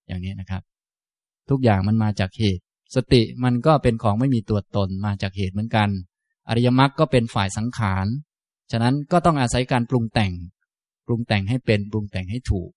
[0.07, 0.63] อย่างนี้นะครับ
[1.49, 2.63] ทุกอย่างมันมาจากเหตุ
[2.95, 5.89] สติมันก็เป็นของไม่มีตัวตนมาจากเหตุเหมือนกัน
[6.49, 8.05] อริยมรรคก็เป็นฝ่ายสังขาร
[8.71, 10.31] ฉะนั้นก็ต้องอาศัยการปรุงแต่ง
[11.05, 12.69] ปรุงแต่งให้เป็นปรุงแต่งให้ถูก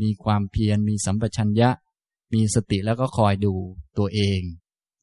[0.00, 1.70] มีความเพียรมีสัมปชัญญะ
[2.34, 3.54] มีสติแล้วก็คอยดู
[3.98, 4.40] ตัวเอง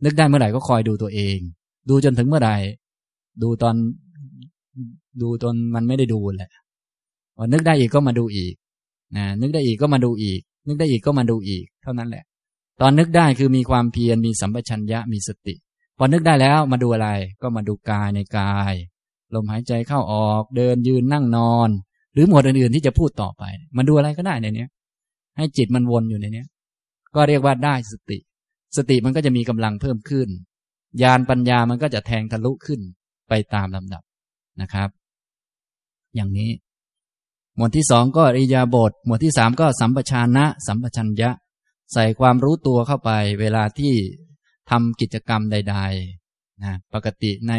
[0.04, 1.38] นึกได้เมื่อไหร่ก็คอยดูตัวเอง
[1.90, 2.56] ดูจนถึงเมื่อไหร่
[3.42, 3.76] ดูตอน
[5.22, 6.52] ดูตอนมันไม่ได้ดูแหละ
[7.36, 8.54] พอนึกได้อีกก็มาดูอีก
[9.18, 12.24] นะนึกได้อีกก็มาดูอีก นึกได้อีกก็มาดูอีก เท่านั้นแหละ
[12.82, 15.56] ตอนนึกได้คือมีความเพียรมีสัมปชัญญะมีสติ
[15.98, 17.10] พอนึกได้แล้วมาดูอะไร
[17.42, 18.74] ก็มาดูกายในกาย
[19.34, 21.70] ลมหายใจเข้าออกเดินยืนนั่งนอน
[22.14, 23.44] หรือหมวดอื่นๆที่จะพูดต่อไป
[23.78, 24.66] มันดูอะไรก็ได้ในนี้
[25.38, 26.44] ให้จิตมันวนอยู่ในนี้
[27.16, 28.18] ก็เรียกว่าได้สติ
[28.78, 30.30] สติมันก็จะมีกำลังเพิ่มขึ้น
[31.02, 32.82] ญาณปัญญามันก็จะแทงทะลุขึ้น
[33.30, 34.04] ไปตามลำดับ
[34.62, 34.90] นะครับ
[36.16, 36.50] อย่างนี้
[37.56, 41.32] หมวดที่สองก็อิยาบท หมวดที่สามก็สัมปชานะ สัมปชัญญะ
[41.94, 43.94] ใส่ความรู้ตัวเข้าไป เวลาที่
[44.70, 47.54] ทำกิจกรรมใดๆนะปกติใน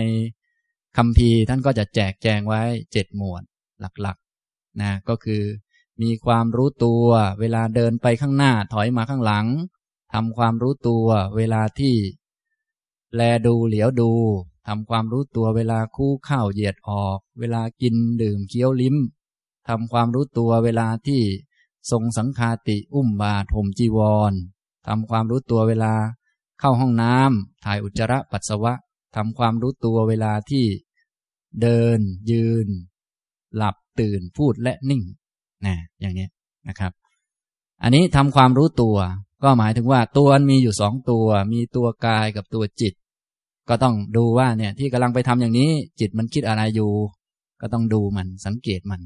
[0.97, 3.43] คำพีท่านก็จะแจกแจงไว้เจ็ดหมวด
[3.81, 5.43] หลักๆนะก็คือ
[6.03, 7.05] มีความรู้ตัว
[7.41, 9.47] เวลาเดินไปข้างหน้าถอยมาข้างหลัง
[10.15, 11.95] ทำความรู้ตัว เวลาที่
[13.15, 14.13] แลดูเหลียวดู
[14.69, 18.97] ทำความรู้ตัวเวลาคู่เข้าเหยียดออก เวลากินดื่มเคี้ยวลิ้ม
[19.69, 21.23] ทำความรู้ตัวเวลาที่
[21.91, 23.99] ทรงสังคาติอุ้มบาถมจีว
[24.31, 24.33] ร
[24.87, 25.95] ทำความรู้ตัวเวลา
[26.61, 28.73] เข้าห้องน้ำถ่ายอุจจาระปัสสาวะ
[29.17, 30.65] ทำความรู้ตัวเวลาที่
[31.63, 31.99] เดิน
[32.31, 32.67] ยืน
[33.57, 35.03] หลับตื่นพูดและนิ่ง
[35.67, 36.29] นะอย่างนี้
[36.69, 36.93] นะครับ
[37.83, 38.97] อันนี้ทำความรู้ตัว
[39.43, 42.95] ก็หมายถึงว่าตัวมีอยู่สองตัว มีตัวกายกับตัวจิต
[43.69, 45.71] ก็ต้องดูว่าเนี่ยที่กำลังไปทำอย่างนี้
[46.01, 46.93] จิตมันคิดอะไรอยู่
[47.61, 49.01] ก็ต้องดูมันสังเกตมัน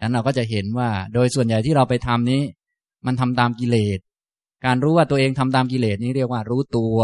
[0.00, 2.42] นั้นเราก็จะเห็นว่า โดยส่วนใหญ่ที่เราไปทำนี้
[3.06, 3.98] มันทำตามกิเลส
[4.64, 6.96] การรู้ว่าตัวเองทำตามกิเลสนี้เรียกว่ารู้ตัว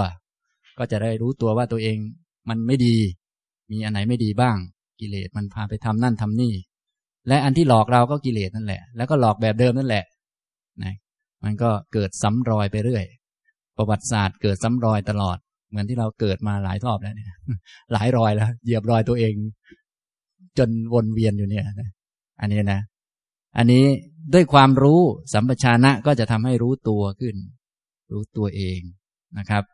[0.79, 1.97] ก็จะได้รู้ตัวว่าตัวเอง
[2.49, 2.97] มันไม่ดี
[3.71, 4.57] มีอันไหนไม่ดีบ้าง
[5.01, 6.53] กิเลสมันพาไปทำนั่นทำนี่
[7.29, 10.05] และอันที่หลอกเราก็กิเลสนั่นแหละ แล้วก็หลอกแบบเดิมนั่นแหละ
[10.83, 10.95] นะ
[11.45, 13.05] มันก็เกิดซ้ารอยไปเรื่อย
[13.77, 15.39] ประวัติศาสตร์เกิดซ้ารอยตลอด
[15.71, 17.29] เหมือนที่เราเกิดมาหลายรอบแล้วเนี่ย
[17.93, 19.33] หลายรอยแล้ว เหยียบรอยตัวเอง
[20.59, 21.91] จนวนเวียนอยู่เนี่ยนะ
[22.41, 22.81] อันนี้นะ
[23.57, 23.85] อันนี้
[24.35, 25.01] ด้วยความรู้
[25.33, 27.37] สัมปชานะก็จะทำให้รู้ตัวขึ้น
[28.13, 28.81] รู้ตัวเอง
[29.39, 29.65] นะครับ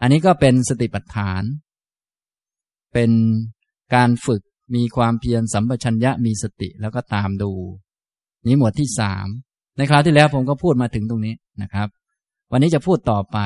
[0.00, 1.42] อันนี้ก็เป็นสติปัฏฐาน
[2.92, 3.10] เป็น
[3.94, 4.42] การฝึก
[4.74, 7.52] มีความเพียรสัมปชัญญะมีสติแล้วก็ตามดู
[8.46, 9.26] นี้หมวดที่สาม
[9.76, 11.88] ในคราวที่แล้วผมก็พูดมาถึงตรงนี้นะครับ
[12.52, 13.38] วันนี้จะพูดต่อไป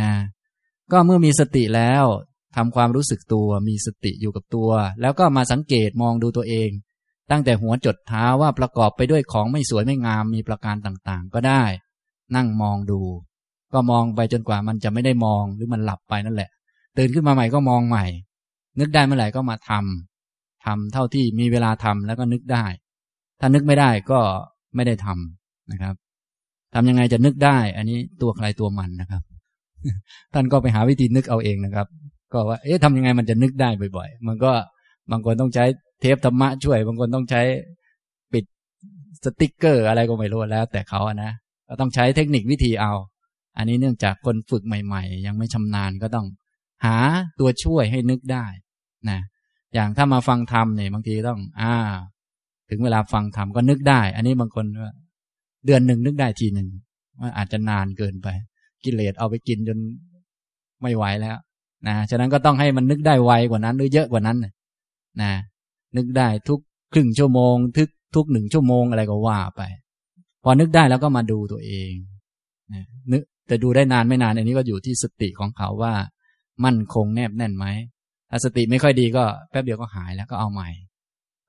[0.00, 0.10] นะ
[0.92, 2.04] ก็เมื่อมีสติแล้ว
[2.56, 4.70] ทำความรู้สึกตัว มีสติอยู่กับตัว
[5.00, 6.70] แล้วก็มาสังเกตมองดูตัวเอง
[7.30, 11.62] ตั้งแต่หัวจดเท้าว่าประกอบไปด้วยของไม่สวยไม่งามมีประการต่างๆ ก็ได้
[12.36, 13.00] นั่งมองดู
[13.72, 16.50] ก็มองไปจนกว่ามันจะไม่ได้มองหรือมันหลับไปนั่นแหละ
[16.96, 18.06] ตื่นขึ้นมาใหม่ก็มองใหม่
[18.80, 22.64] นึกได้เมื่อไหร่ก็มาทำทำเท่าที่มีเวลาทำแล้วก็นึกได้
[23.40, 24.20] ถ้านึกไม่ได้ก็
[24.74, 25.94] ไม่ได้ทำนะครับ
[26.74, 29.22] ทำยังไงจะนึกได้ อันนี้ตัวใครตัวมันนะครับ
[30.34, 31.86] ท่านก็ไปหาวิธีนึกเอาเองนะครับ
[32.32, 34.52] ก็ว่า เอ๊ะทำยังไงมันจะนึกได้บ่อย ๆ มันก็
[35.10, 35.64] บางคนต้องใช้
[36.00, 37.42] เทปธรรมะช่วย บางคนต้องใช้
[38.32, 38.44] ปิด
[39.24, 41.32] สติกเกอร์อะไรก็ไม่รู้แล้ว แต่เขาอะนะ
[41.68, 42.92] ก็ต้องใช้เทคนิควิธีเอา
[43.56, 46.26] อันนี้เนื่องจากคนฝึกใหม่ ๆ ยังไม่ชำนาญก็ต้อง
[46.84, 46.96] หา
[47.40, 48.44] ตัวช่วยให้นึกได้
[49.10, 49.18] นะ
[49.74, 51.74] อย่างถ้ามาฟังธรรมเนี่ยบางทีต้อง อ่า
[52.70, 54.66] ถึงเวลาฟังธรรมก็นึกได้ อันนี้บางคน
[55.66, 56.68] เดือนหนึ่งนึกได้ทีหนึ่ง
[57.20, 58.28] ว่าอาจจะนานเกินไป
[58.84, 59.78] กิเลสเอาไปกินจน
[60.82, 61.36] ไม่ไหวแล้ว
[61.88, 64.36] นะฉะนั้นก็ต้องให้มันนึกได้ไวกว่านั้น หรือเยอะกว่านั้น
[65.22, 65.32] นะ
[65.96, 66.60] นึกได้ทุก
[66.92, 69.62] ครึ่งชั่วโมง ทุกทุกหนึ่งชั่วโมงอะไรก็ว่าไป
[70.44, 71.92] พอนึกได้แล้วก็มาดูตัวเอง
[73.12, 75.94] นึกแต่ดูได้นานไม่นานอันนี้ก็อยู่ที่สติของเขาว่า
[76.64, 77.66] มั่นคงแนบแน่นไหม
[78.30, 80.68] ถ้าสติไม่ค่อยดีก็แป๊บเดียวก็หายแล้วก็เอาใหม่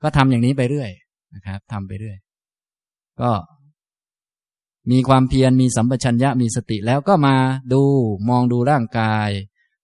[0.04, 0.92] ก็ทำอย่างนี้ไปเรื่อย
[1.36, 2.18] นะครับทำไปเรื่อย
[3.22, 3.32] ก็
[4.92, 7.36] มีความเพียรมีสัมปชัญญะมีสติแล้วก็มา
[7.74, 7.82] ดู
[8.30, 9.30] มองดูร่างกาย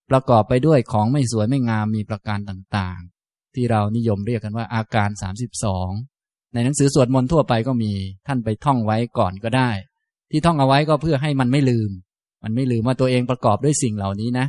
[0.10, 3.00] ประกอบไปด้วยของไม่สวยไม่งามมีประการต่าง
[3.56, 5.90] ที่เรานิยมเรียกกันว่าอาการสามสิบสอง
[6.54, 7.92] ในหนังสือสวดมนต์ทั่วไปก็มี
[8.28, 9.70] ท่านไปท่องไว้ก่อนก็ได้
[10.32, 11.90] ที่ท่องเอาไว้ก็เพื่อให้มันไม่ลืม
[12.44, 14.46] มันไม่ลืมว่าตัวเองประกอบด้วยสิ่งเหล่านี้นะ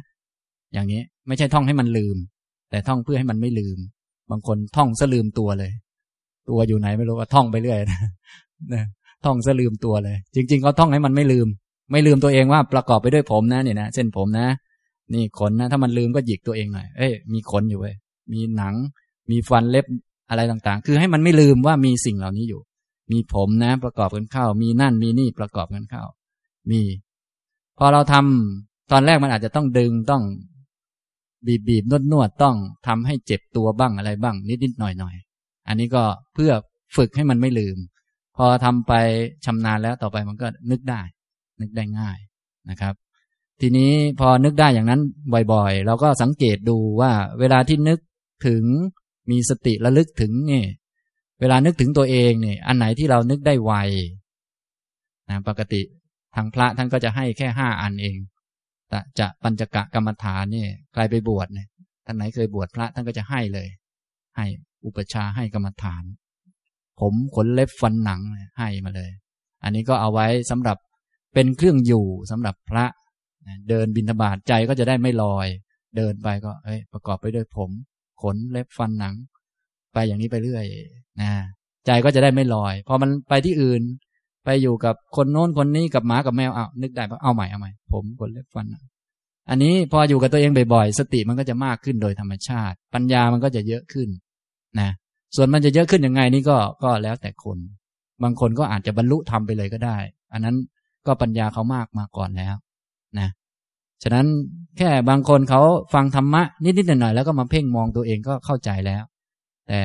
[0.73, 2.17] อย่างนี้ไม่ใช่ท่องให้มันลืม
[2.71, 3.79] แต่ท่องเพื่อให้มันไม่ลืม
[4.31, 5.73] บางคนท่องซะลืมตัวเลย
[6.49, 8.85] ตัวอยู่ไหนไม่รู้ว่าท่องไปเรื่อยนะ
[9.25, 11.49] ท่องซะลืมตัวเลย จริงๆเขาท่องให้มันไม่ลืม
[11.93, 14.47] ไม่ลืมตัวเองว่าประกอบไปด้วยผมนะเนี่ยนะเส้นผมนะ
[15.15, 17.95] นี่ขนนะ ถ้ามันลืมก็หยิกตัวเองหน่อยเอ้ยมีขนอยู่เว้ย
[18.33, 18.75] มีหนัง
[19.31, 19.87] มีฟันเล็บ
[20.29, 22.61] อะไรต่างๆ คือให้มันไม่ลืมว่ามีสิ่งเหล่านี้อยู่
[23.13, 26.03] มีผมนะประกอบกันเข้า มีนั่นมีนี่ประกอบกันเข้า
[26.71, 26.83] มี
[27.79, 30.23] พอเราทำตอนแรกมันอาจจะต้องดึงต้อง
[31.47, 32.57] บีบบีบนวดนวดต้อง
[32.87, 35.15] ทำให้เจ็บตัวบ้างอะไรบ้างนิดนิดหน่อยหน่อย
[35.69, 36.53] อันนี้ก็เพื่อ
[36.97, 37.77] ฝึกให้มันไม่ลืม
[38.37, 38.93] พอทำไป
[39.45, 41.01] ชำนาญแล้วต่อไปมันก็นึกได้
[41.61, 42.19] นึกได้ง่าย
[42.71, 42.95] นะครับ
[43.61, 45.01] ทีนี้พอนึกได้อย่างนั้น
[45.53, 47.99] บ่อยๆ เราก็สังเกตดูว่าเวลาที่นึก
[48.47, 48.65] ถึง
[49.31, 50.67] มีสติระลึกถึงเนี่ย
[51.41, 53.73] เวลานึกถึงตัวเองเนี่ยอันไหนที่เรานึกได้ไว
[55.29, 55.83] นะปกติ
[56.35, 58.17] ทางพระท่านก็จะให้แค่ห้าอันเอง
[58.89, 61.69] แต่จะปัญจกะกรรมฐานเนี่ยใครไปบวชเนี่ย
[62.07, 63.69] ท่านไหนเคยบวชพระท่านก็จะให้เลย
[64.37, 64.47] ให้
[64.85, 66.03] อุปชาให้กรรมฐาน
[67.01, 68.21] ผมขนเล็บฟันหนัง
[68.59, 69.11] ให้มาเลย
[69.65, 70.77] อันนี้ก็เอาไว้สำหรับ
[71.35, 72.85] เป็นเครื่องอยู่สำหรับพระ
[73.69, 75.47] เดินบินทบาทใจก็จะได้ไม่ลอย
[75.97, 77.71] เดินไปก็เอ้ยประกอบไปด้วยผม
[78.23, 79.15] ขนเล็บฟันหนัง
[79.93, 80.65] ไปอย่างนี้ไปเรื่อย
[81.21, 81.31] นะ
[81.87, 83.83] ใจก็จะได้ไม่ลอย พอมันไปที่อื่น
[84.45, 88.67] ไปอยู่กับคนโน้นคนนี้กับหมากับแมวเอานึกได้เอาใหม่เอาใหม่ผมขนเล็บฟัน
[89.51, 94.09] อันนี้พออยู่กับตัวเองบ่อยๆ สติมันก็จะมากขึ้นโดยธรรมชาติ ปัญญามันก็จะเยอะขึ้น
[94.81, 94.91] นะ
[95.37, 97.59] ส่วนมันจะเยอะขึ้นยังไงนี่ก็ก็แล้วแต่คน
[98.23, 99.97] บางคนก็อาจจะบรรลุธรรมไปเลยก็ได้
[100.33, 100.57] อันนั้น
[101.07, 102.55] ก็ปัญญาเขามากมาก่อนแล้ว
[103.19, 103.29] นะ
[104.05, 104.27] ฉะนั้น
[104.79, 105.63] แค่บางคนเขา
[105.95, 109.03] ฟังธรรมะนิดๆหน่อยๆแล้วก็มาเพ่งมองตัวเองก็เข้าใจแล้ว
[109.69, 109.81] แต่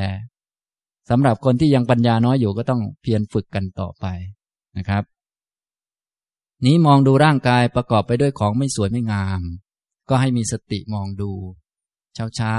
[1.10, 4.06] สำหรับคนที่ยังปัญญาน้อยอยู่ก็ต้องเพียรฝึกกันต่อไป
[4.78, 5.04] นะครับ
[6.66, 9.42] นี้มองดูร่างกายประกอบไปด้วยของไม่สวยไม่งาม
[10.10, 11.32] ก็ให้มีสติมองดู
[12.16, 12.58] เช้าเช้า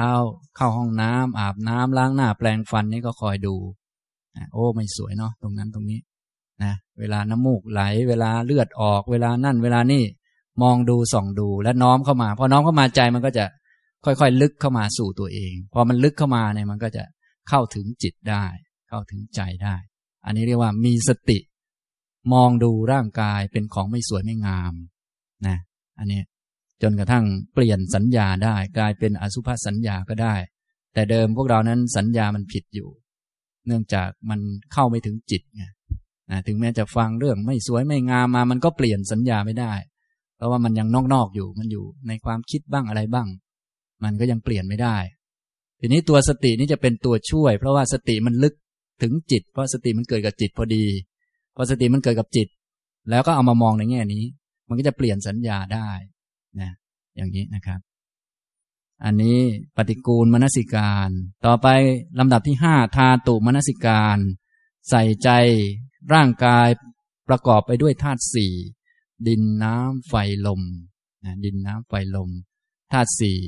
[0.57, 3.55] เข้าห้องน้ำอาบน้ำล้างหน้าแปลงฟันนี่ก็คอยดู
[4.53, 6.01] โอ้ไม่สวยเนาะตรงนั้นตรงนี้
[6.63, 10.05] นะเวลาน้ำมูกไหล เวลาเลือดออก เวลานั่นเวลานี่
[10.63, 13.45] มองดูส่องดูและน้อมเข้ามาพอน้อมเข้ามาใจมันก็จะ
[14.05, 17.05] ค่อยๆ ลึกเข้ามาสู่ตัวเอง พอมันลึกเข้ามาเนี่ยมันก็จะ
[17.49, 18.45] เข้าถึงจิตได้
[18.89, 19.77] เข้าถึงใจได้
[20.25, 21.39] อันนี้เรียกว่ามีสติ
[22.33, 24.75] มองดูร่างกายเป็นของไม่สวยไม่งาม
[25.47, 25.59] นะ
[25.99, 26.23] อันนี้
[26.83, 30.35] จนกระทั่งเปลี่ยนสัญญาได้ กลายเป็นอสุภสัญญาก็ได้
[30.95, 32.89] แต่เดิมพวกเรานั้นสัญญามันผิดอยู่
[33.67, 34.41] เนื่องจากมัน
[34.73, 35.65] เข้าไม่ถึงจิตไง
[36.31, 39.73] นะถึงแม้จะฟังเรื่องไม่สวยไม่งามมา มันก็เปลี่ยนสัญญาไม่ได้
[40.41, 43.29] เพราะว่ามันยังนอกๆอยู่ มันอยู่ในความคิดบ้างอะไรบ้าง
[44.05, 44.97] มันก็ยังเปลี่ยนไม่ได้
[45.81, 48.55] ทีนี้ตัวสตินี่จะเป็นตัวช่วย เพราะว่าสติมันลึก
[49.03, 50.85] ถึงจิต เพราะสติมันเกิดกับจิตพอดี
[51.55, 52.49] พอสติมันเกิดกับจิต
[53.11, 54.25] แล้วก็เอามามองในแง่นี้
[54.69, 55.91] มันก็จะเปลี่ยนสัญญาได้
[56.61, 56.71] นะ
[57.17, 57.81] อย่างนี้นะครับ
[59.05, 59.39] อันนี้
[59.77, 61.11] ปฏิกูลมนสิการ
[61.47, 61.69] ต่อไป
[62.19, 64.19] ลำดับที่ห้าทาตุมนสิการ
[64.91, 65.29] ใส่ใจ
[66.13, 66.69] ร่างกาย
[67.29, 68.55] ประกอบไปด้วยธาตุสี่
[69.29, 70.15] ดินน้ำไฟ
[70.47, 70.63] ลม
[71.25, 72.31] นะดินน้ำไฟลม
[72.93, 73.39] ธาตุสี่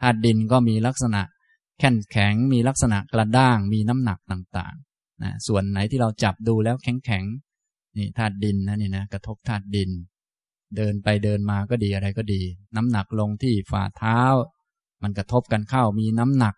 [0.00, 1.22] ธาตุดินก็มีลักษณะ
[1.80, 7.24] แข็งแข็งมีลักษณะกระด้างมีน้ำหนักต่างๆนะส่วนไหนที่เราจับดูแล้วแข็งแข็ง
[7.96, 9.90] นี่ธาตุดินนะนี่นะกระทบธาตุดิน
[10.76, 12.42] เดินไปเดินมาก็ดีอะไรก็ดี
[12.76, 14.20] น้ำหนักลงที่ฝ่าเท้า
[15.02, 16.54] มันกระทบกันเข้ามีน้ำหนัก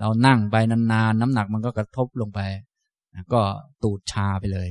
[0.00, 2.40] เรานั่งไปนานๆน้ำหนักมันก็กระทบลงไป
[3.32, 3.40] ก็
[3.82, 4.68] ตูดชาไปเลย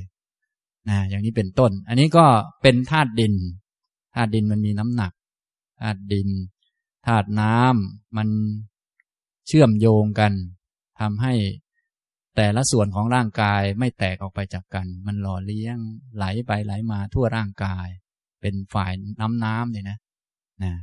[0.90, 2.26] นะอย่างนี้เป็นต้น อันนี้ก็
[2.62, 3.34] เป็นธาตุดิน
[4.16, 5.14] ธาตุดินมันมีน้ำหนัก
[5.82, 6.30] ธาตุดิน
[7.08, 8.30] ธาตุน้ำมัน
[9.48, 10.34] เชื่อมโยงกัน
[11.00, 11.34] ทำให้
[12.36, 15.78] แต่ละส่วนของร่างกายไม่แตกออกไปจากกัน มันหล่อเลี้ยง
[16.16, 17.88] ไหลไปไหลมาทั่วร่างกาย
[18.42, 18.92] เป็นฝ่าย
[19.22, 19.98] น้ำน้ำเนี่ยนะ
[20.64, 20.74] นะ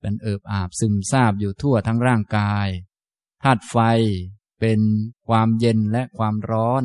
[0.00, 2.68] เป็นเอิบอาบซึมซาบอยู่ทั่วทั้งร่างกาย
[3.42, 3.76] ธาตุไฟ
[4.60, 4.80] เป็น
[5.28, 6.84] ความเย็นและความร้อน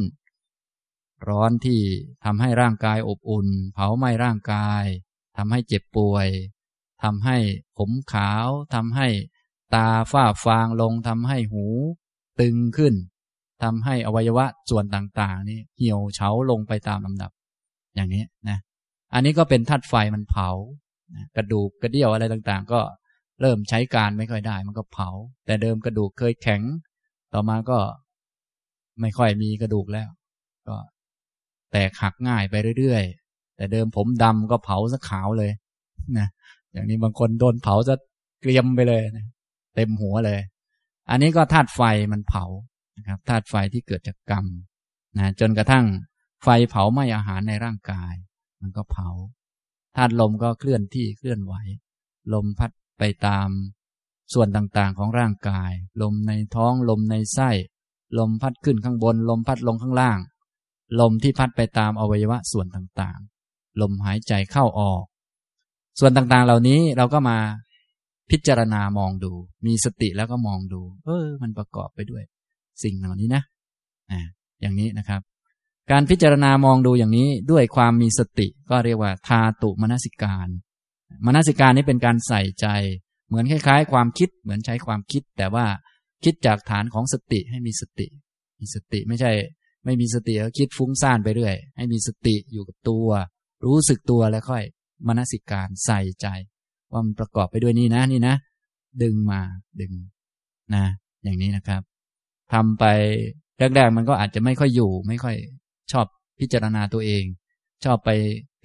[1.28, 1.82] ร้อนที่
[2.26, 4.84] ทำให้ร่างกายอบอุ่น เผาไหม้ร่างกาย
[5.38, 6.28] ทำให้เจ็บป่วย
[7.04, 7.38] ทำให้
[7.78, 9.08] ผมขาวทำให้
[9.76, 11.66] ตาฝ้าฟางลงทำให้หู
[12.40, 12.94] ตึงขึ้น
[13.64, 17.32] ทำให้อวัยวะส่วนต่างๆ นี่เหี่ยวเฉาลงไปตามลำดับ
[17.96, 18.60] อย่างนี้นะ
[19.14, 20.50] อันนี้ก็เป็นธาตุไฟมันเผา
[21.36, 22.82] กระดูกกระเดี่ยวอะไรต่างๆ ก็
[23.42, 25.10] เริ่มใช้การไม่ค่อยได้ มันก็เผา
[25.46, 26.62] แต่เดิมกระดูกเคยแข็ง
[27.34, 27.80] ต่อมาก็
[29.02, 30.10] ไม่ค่อยมีกระดูกแล้ว
[30.68, 30.76] ก็
[31.72, 35.52] แตกหักง่ายไปเรื่อยๆ แต่เดิมผมดำก็เผาซะขาวเลย
[36.18, 36.28] นะ
[36.72, 37.96] อย่างนี้บางคนโดนเผาจะ
[38.42, 39.26] เกลียมไปเลยนะ
[39.76, 40.40] เต็มหัวเลย
[41.10, 42.46] อันนี้ก็ธาตุไฟมันเผา
[42.98, 44.46] นะครับธาตุไฟที่เกิดจากกรรม
[45.18, 45.86] นะจนกระทั่ง
[46.44, 48.14] ไฟเผาไหม้อาหารในร่างกาย
[48.62, 49.10] มันก็เผา
[49.96, 51.54] ธาตุลมก็เคลื่อนที่เคลื่อนไหว
[52.34, 53.50] ลมพัดไปตาม
[54.34, 57.50] ส่วนต่างๆของร่างกาย ลมในท้องลมในไส้
[58.18, 60.18] ลมพัดขึ้นข้างบน ลมพัดลงข้างล่าง
[61.00, 65.04] ลมที่พัดไปตามอวัยวะส่วนต่างๆ ลมหายใจเข้าออก
[66.00, 67.38] ส่วนต่างๆ เหล่านี้เราก็มา
[68.32, 69.32] พิจารณามองดู
[69.66, 72.24] มีสติแล้วก็มองดู เออ มันประกอบไปด้วย
[72.84, 73.44] สิ่งเหล่านี้นะ
[74.12, 74.20] อ่า
[74.62, 75.22] อย่างนี้นะครับ
[75.92, 80.48] การพิจารณามองดูอย่างนี้ด้วยความมีสติก็เรียกว่า ทาตุมนสิการ
[81.26, 82.68] มนสิการนี้เป็นการใส่ใจ
[83.28, 85.66] เหมือนคล้ายๆ ความคิดเหมือนใช้ความคิด แต่ว่า
[86.24, 88.08] คิดจากฐานของสติให้มีสติ
[88.60, 89.32] มีสติไม่ใช่
[89.86, 93.08] ไม่มีสติแล้วคิดฟุ้งซ่านไปเรื่อย ให้มีสติอยู่กับตัว
[93.66, 94.64] รู้สึกตัวแล้วค่อย
[95.08, 96.28] มนสิการใส่ใจ
[96.92, 98.36] ว่ามันประกอบไปด้วยนี่นะนี่นะ
[99.02, 99.42] ดึงมา
[99.82, 99.94] ดึง
[100.76, 100.86] นะ
[101.24, 101.82] อย่างนี้นะครับ
[102.54, 102.86] ทำไป
[103.58, 105.36] แรกๆมันก็อาจจะไม่ค่อยอยู่ ไม่ค่อย
[105.92, 106.06] ชอบ
[106.40, 107.24] พิจารณาตัวเอง
[107.86, 108.10] ชอบไป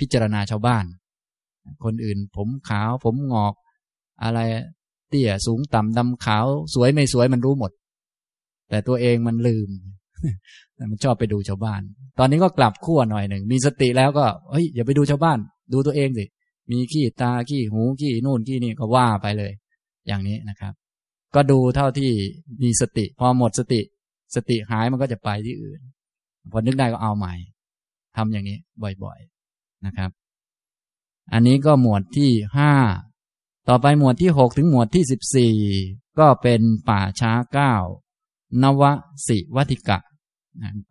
[0.00, 0.84] พิจารณาชาวบ้าน
[1.84, 3.54] คนอื่นผมขาวผมงอก
[4.22, 4.40] อะไร
[5.08, 7.72] เตี้ยสูงต่ำดำขาว สวยไม่สวยมันรู้หมด
[8.68, 9.68] แต่ตัวเองมันลืม
[10.90, 11.80] มันชอบไปดูชาวบ้าน
[12.18, 15.38] ตอนนี้ก็กลับขั้วหน่อยหนึ่ง มีสติแล้วก็เฮ้ยอย่าไปดูชาวบ้าน
[15.72, 16.24] ดูตัวเองสิ
[16.70, 19.52] มีขี้ตาขี้หูขี้นู่นขี้นี่ก็ว่าไปเลย
[20.08, 20.72] อย่างนี้นะครับ
[21.34, 22.12] ก็ดูเท่าที่
[22.62, 23.80] มีสติ พอหมดสติ
[24.34, 25.80] สติหายมันก็จะไปที่อื่น
[26.52, 27.34] พอนึกได้ก็เอาใหม่
[28.16, 28.58] ทำอย่างนี้
[29.02, 30.10] บ่อยๆนะครับ
[31.32, 32.72] อันนี้ก็หมวดที่ห้า
[33.68, 35.56] ต่อไปหมวดที่หกถึงหมวดที่สิบสี่
[36.18, 37.74] ก็เป็นป่าช้าเก้า
[38.62, 38.82] นว
[39.26, 39.98] สิวัติกะ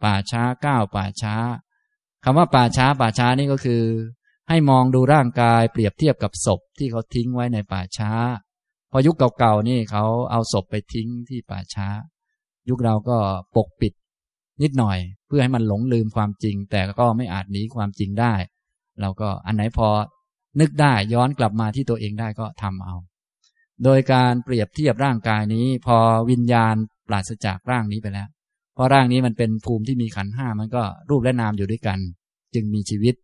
[0.03, 1.36] ป่าช้าเก้าป่าช้า
[2.24, 3.84] คำว่าป่าช้าป่าช้านี่ก็คือ
[4.49, 8.11] ให้มองดูร่างกายเปรียบเทียบกับศพที่เขาทิ้งไว้ในป่าช้า
[8.91, 11.88] พอยุคเก่าๆนี่เขาเอาศพไปทิ้งที่ป่าช้า
[12.70, 13.18] ยุคเราก็
[13.55, 13.93] ปกปิด
[14.61, 14.97] นิดหน่อย
[15.28, 18.34] เพื่อให้มันหลงลืมความจริง แต่ก็ไม่อาจหนีความจริงได้
[19.01, 19.88] เราก็อันไหนพอ
[20.59, 22.95] นึกได้ย้อนกลับมาที่ตัวเองได้ก็ทำเอา
[23.84, 25.97] โดยการเปรียบเทียบร่างกายนี้ พอ
[26.32, 26.76] วิญญาณ
[27.08, 28.28] ปราศจากร่างนี้ไปแล้ว
[28.74, 31.99] เพราะร่างนี้มันเป็นภูมิที่มีขันห้ามันก็รูปและนามอยู่ด้วยกัน
[32.54, 33.16] จึงมีชีวิต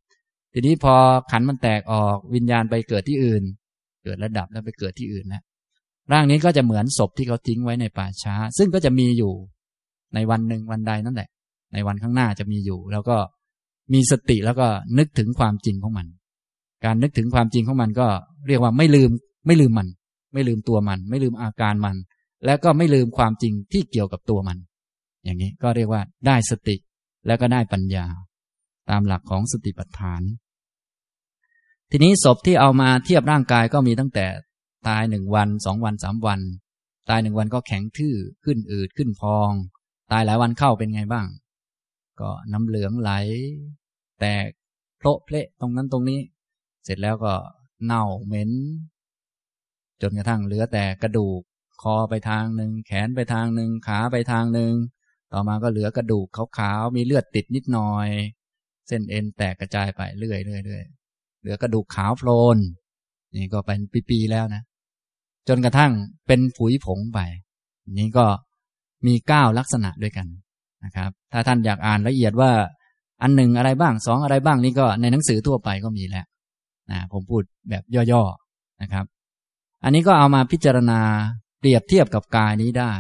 [0.54, 0.96] ทีนี้พอ
[1.32, 3.44] ขันมันแตกออกวิญญาณไปเกิดที่อื่น
[4.04, 5.44] เกิดระดับแล้วไปเกิดที่อื่นแล้ว
[6.12, 9.34] ร่างนี้ก็จะเหมือนศพที่เขาทิ้งไว้ในป่าช้า ซึ่งก็จะมีอยู่
[10.14, 11.30] ในวันหนึ่งวันใดนั่นแหละ
[11.74, 13.18] ในวันข้างหน้าจะมีอยู่ แล้วก็
[13.94, 14.68] มีสติแล้วก็
[14.98, 16.08] นึกถึงความจริงของมัน
[16.86, 18.08] การนึกถึงความจริงของมันก็
[18.48, 19.12] เรียกว่าไม่ลืม
[19.48, 19.88] ไม่ลืมมัน
[20.34, 21.96] ไม่ลืมตัวมัน ไม่ลืมอาการมัน
[22.46, 24.58] แล้วก็ไม่ลืมความจริงที่เกี่ยวกับตัวมัน
[25.24, 26.76] อย่างนี้ก็เรียกว่าได้สติ
[27.28, 28.06] แล้วก็ได้ปัญญา
[28.90, 30.22] ตามหลักของสติปัฏฐาน
[31.92, 34.26] ทีนี้ศพที่เอามาเทียบร่างกายก็มีตั้งแต่
[34.88, 36.40] ตายหนึ่งวันสองวันสามวัน
[37.10, 38.16] ตายหนึ่งวันก็แข็งทื่อ
[38.46, 39.52] ขึ้นอืดขึ้นพอง
[40.12, 41.28] ตายหลายวันเข้าเป็นไงบ้าง
[42.20, 43.12] ก็น้ำเหลืองไหล
[44.20, 44.48] แตก
[44.98, 46.20] โผล่เพละตรงนั้นตรงนี้
[46.84, 47.34] เสร็จแล้วก็
[47.86, 48.52] เน่าเหม็น
[50.02, 51.42] จนกระทั่งเหลือแต่กระดูก
[51.82, 54.74] คอไปทางหนึ่งแขนไปทางหนึ่งขาไปทางหนึ่ง
[55.34, 56.28] ต่อมาก็เหลือกระดูก
[56.58, 58.08] ขาวๆมีเลือดติดนิดหน่อย
[58.88, 62.58] เส้นเอ็นแตกกระจายไปเรื่อยๆเรื่อยๆเหลือกระดูกขาวโพลน
[63.36, 64.62] นี่ก็เป็นปีๆแล้วนะ
[65.48, 65.92] จนกระทั่ง
[66.28, 67.20] เป็นผุยผงไป
[68.00, 68.26] นี้ก็
[69.08, 70.28] มีเก้าลักษณะด้วยกัน
[70.86, 72.52] นะครับ ถ้าท่านอยากอ่านละเอียดว่า
[73.22, 76.26] อันหนึ่งอะไรบ้างสองอะไรบ้างนี่ก็ในหนังสือทั่วไปก็มีแล้ว
[76.92, 79.06] นะผมพูดแบบย่อๆนะครับ
[79.84, 81.00] อันนี้ก็เอามาพิจารณา
[81.60, 82.94] เปรียบเทียบกับกายนี้ได้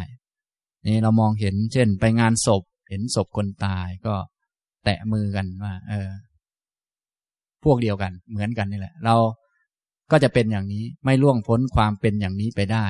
[0.88, 4.16] นี่เรามองเห็น เช่น ไปงานศพ เห็นศพคนตายก็
[4.86, 6.10] แตะมือกันว่า เออ
[7.64, 9.16] พวกเดียวกัน เหมือนกันนี่แหละ เรา
[10.12, 12.88] ก็จะเป็นอย่างนี้ไม่ล่วงพ้นความเป็นอย่างนี้ไปได้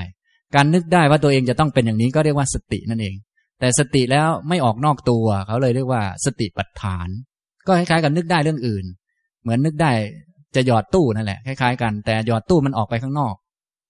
[0.56, 3.16] การนึกได้ว่าตัวเองจะต้องเป็นอย่างนี้ก็เรียกว่าสตินั่นเอง
[3.60, 7.08] แต่สติแล้วไม่ออกนอกตัว เขาเลยเรียกว่า สติปัฏฐาน
[7.68, 8.86] ก็คล้ายๆกันนึกได้เรื่องอื่น
[9.42, 9.92] เหมือนนึกได้
[10.56, 13.36] จะหยอดตู้นั่นแหละคล้ายๆกัน แต่หยอดตู้มันออกไปข้างนอก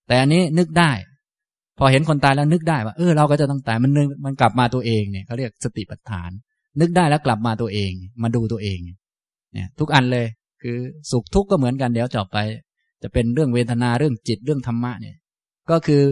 [0.08, 0.92] แต่อันนี้นึกได้
[1.80, 6.30] พอเห็นคนตายแล้วนึกได้ว่าเออเราก็จะต้องตายมันนึกมันกลับมาตัวเองเนี่ยเขาเรียกสติปัฏฐาน
[6.80, 7.92] นึกได้แล้วกลับมาตัวเอง
[8.24, 8.80] มาดูตัวเอง
[9.54, 10.26] เนี่ย ทุกอันเลย
[10.62, 10.78] คือ
[11.12, 12.38] สุขทุกข์ก็เหมือนกันเดี๋ยวจบไป
[13.02, 15.16] จะเป็นเรื่องเวทนาเรื่องจิตเรื่องธรรมะเนี่ย
[15.70, 16.04] ก็คือ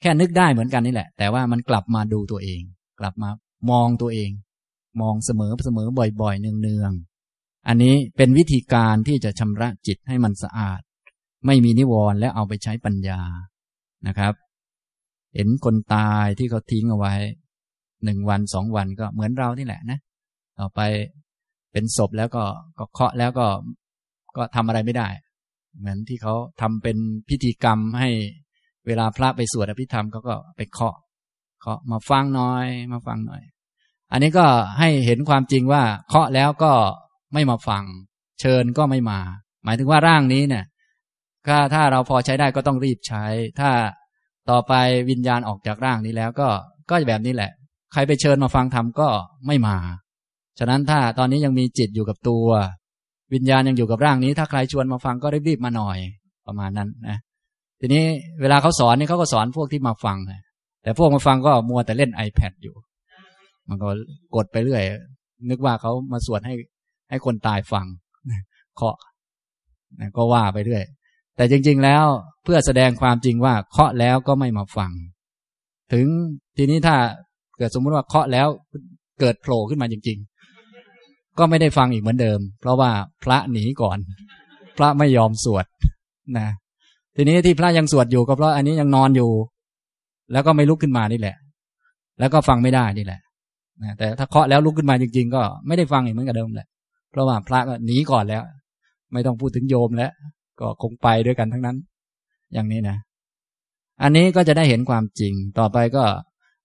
[0.00, 2.60] แค่นึกได้เหมือนกันนี่แหละ แต่ว่ามันกลับมาดูตัวเอง
[3.00, 3.28] กลับมา
[3.70, 4.30] มองตัวเอง
[5.00, 5.88] มองเสมอเสมอ
[6.20, 10.80] บ่อยๆเนืองๆอันนี้เป็นวิธีการที่จะชำระจิตให้มันสะอาด
[11.46, 13.20] ไม่มีนิวรณ์และเอาไปใช้ปัญญา
[14.06, 14.32] นะครับ
[15.34, 17.14] เห็นคนตายที่เขาทิ้งเอาไว้
[18.04, 19.98] หนึ่งวันสองวันก็เหมือนเรานี่แหละนะ
[20.58, 20.80] ต่อไป
[21.72, 22.44] เป็นศพแล้วก็
[22.78, 23.46] ก็เคาะแล้วก็
[24.36, 25.08] ก็ทำอะไรไม่ได้
[25.78, 26.96] เหมือนที่เขาทำเป็น
[27.28, 28.08] พิธีกรรมให้
[28.86, 30.96] เวลาพระไปสวดอภิธรรมเขาก็ไปเคาะ
[31.60, 33.42] เคาะมาฟังน่อยมาฟังหน่อย
[34.12, 34.46] อันนี้ก็
[34.78, 36.72] ให้เห็นความจริงว่าเคาะแล้วก็
[37.34, 37.84] ไม่มาฟัง
[38.40, 39.20] เชิญก็ไม่มา
[39.64, 40.64] หมายถึงว่าร่างนี้เนี่ย
[41.46, 43.24] ถ้าถ้าเราพอใช้ได้ก็ต้องรีบใช้
[43.60, 43.70] ถ้า
[44.50, 44.74] ต่อไป
[45.10, 46.48] วิญญาณออกจากร่างนี้แล้วก็
[46.90, 47.50] ก็แบบนี้แหละ
[47.92, 49.08] ใครไปเชิญมาฟังธรรมก็
[49.46, 49.76] ไม่มา
[50.58, 52.46] ฉะนั้นถ้าตอนนี้ยังมีจิตอยู่กับตัว
[53.34, 55.98] วิญญาณยังอยู่กับร่างนี้ ถ้าใครชวนมาฟังก็รีบๆมาหน่อย
[56.46, 57.18] ประมาณนั้นนะ
[57.80, 58.04] ทีนี้
[58.40, 60.16] เวลาเขาสอนนี่เขาก็สอนพวกที่มาฟัง
[60.82, 62.74] แต่พวกมาฟังก็มัวแต่เล่น iPad อยู่
[63.68, 63.88] มันก็
[64.36, 64.82] กดไปเรื่อย
[65.50, 66.54] นึกว่าเขามาสวดให้
[67.10, 67.86] ให้คนตายฟัง
[68.76, 68.96] เคาะ
[70.16, 70.84] ก็ว่าไปเรื่อย
[71.36, 72.04] แต่จริง ๆ แล้ว
[72.44, 74.90] เพื่อแสดงความจริงว่าเคาะแล้วก็ไม่มาฟัง
[75.92, 76.06] ถึง
[76.56, 76.96] ทีนี้ถ้า
[77.58, 78.48] เกิดสมมติว่าเคาะแล้ว
[79.20, 80.18] เกิดโผล่ขึ้นมาจริง
[80.76, 82.90] ๆ ก็ไม่ได้ฟังอีกเหมือนเดิม เพราะว่า
[83.24, 83.98] พระหนีก่อน
[84.76, 85.64] พระไม่ยอมสวด
[86.38, 86.48] นะ
[87.16, 89.30] ทีนี้ที่พระยังสวดอยู่ก็เพราะอันนี้ยังนอนอยู่
[90.32, 91.36] แล้วก็ไม่ลุกขึ้นมานี่แหละ
[92.18, 93.20] แล้วก็ฟังไม่ได้นี่แหละ
[93.82, 96.68] นะแต่ถ้าเคาะแล้วลุกขึ้นมาจริง ๆ ก็ไม่ได้ฟังอีกเหมือนกับเดิมแหละ
[97.10, 98.42] เพราะว่าพระก็หนีก่อนแล้ว
[99.12, 100.12] ไม่ต้องพูดถึงโยมแล้ว
[100.60, 101.76] ก็คงไปด้วยกันทั้งนั้น
[102.54, 102.96] อย่างนี้นะ
[104.02, 106.04] อันนี้ก็จะได้เห็นความจริง ต่อไปก็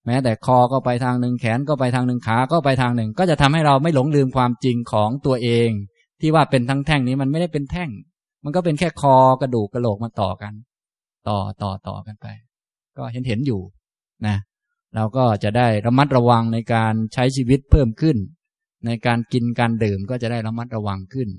[0.06, 5.70] แม้แต่คอก็ไปทางหนึ่งแขนก็ไปทางหนึ่งขาก็ไปทางหนึ่ง ก็จะทำให้เราไม่หลงลืมความจริงของตัวเอง
[6.22, 7.90] ที่ว่าเป็นทั้งแท่งนี้มันไม่ได้เป็นแท่ง
[8.44, 10.54] มันก็เป็นแค่คอกระดูกกระโหลกมาต่อกัน
[11.28, 12.28] ต่อต่อต่อกันไป
[12.98, 13.62] ก็เห็นเห็นอยู่
[14.28, 14.36] นะ
[14.96, 18.18] เราก็จะได้ระมัดระวังในการใช้ชีวิตเพิ่มขึ้น
[18.86, 21.30] ในการกินการดื่มก็จะได้ระมัดระวังขึ้น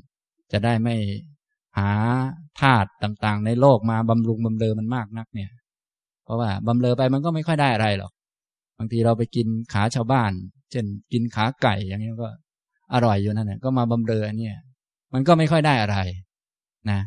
[0.52, 0.96] จะได้ไม่
[1.76, 1.90] หา
[2.60, 5.50] ธาตุต่างๆ ในโลกมาบำรุงบำเรอมันมากนักเนี่ย
[6.24, 8.12] เพราะว่าบำเรอไปมันก็ไม่ค่อยได้อะไรหรอก
[8.78, 10.32] บางทีเราไปกินขาชาวบ้าน
[10.70, 12.28] เช่นกินขาไก่อย่างนี้ก็
[12.94, 14.56] อร่อยอยู่นั่นแหละก็มาบำเรอเนี่ย
[15.12, 15.98] มันก็ไม่ค่อยได้อะไร
[16.90, 17.00] นะ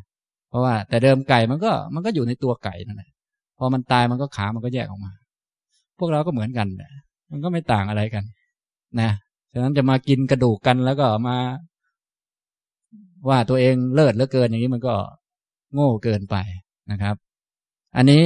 [0.50, 3.10] เพราะว่าแต่เดิมไก่มันก็มันก็อยู่ในตัวไก่นั่นแหละ
[3.58, 5.12] พอมันตายมันก็ขามันก็แยกออกมา
[6.00, 6.92] พวกเราก็เหมือนกันแหละ
[7.32, 8.24] มันก็ไม่ต่างอะไรกัน
[9.00, 9.10] นะ
[9.54, 11.38] ฉะนั้นจะมากินกระดูกกันแล้วก็มา
[13.28, 14.96] ว่าตัวเองเลิศเหลือเกินอย่างนี้มันก็
[15.74, 16.36] โง่เกินไป
[16.92, 17.16] นะครับ
[17.98, 18.24] อันนี้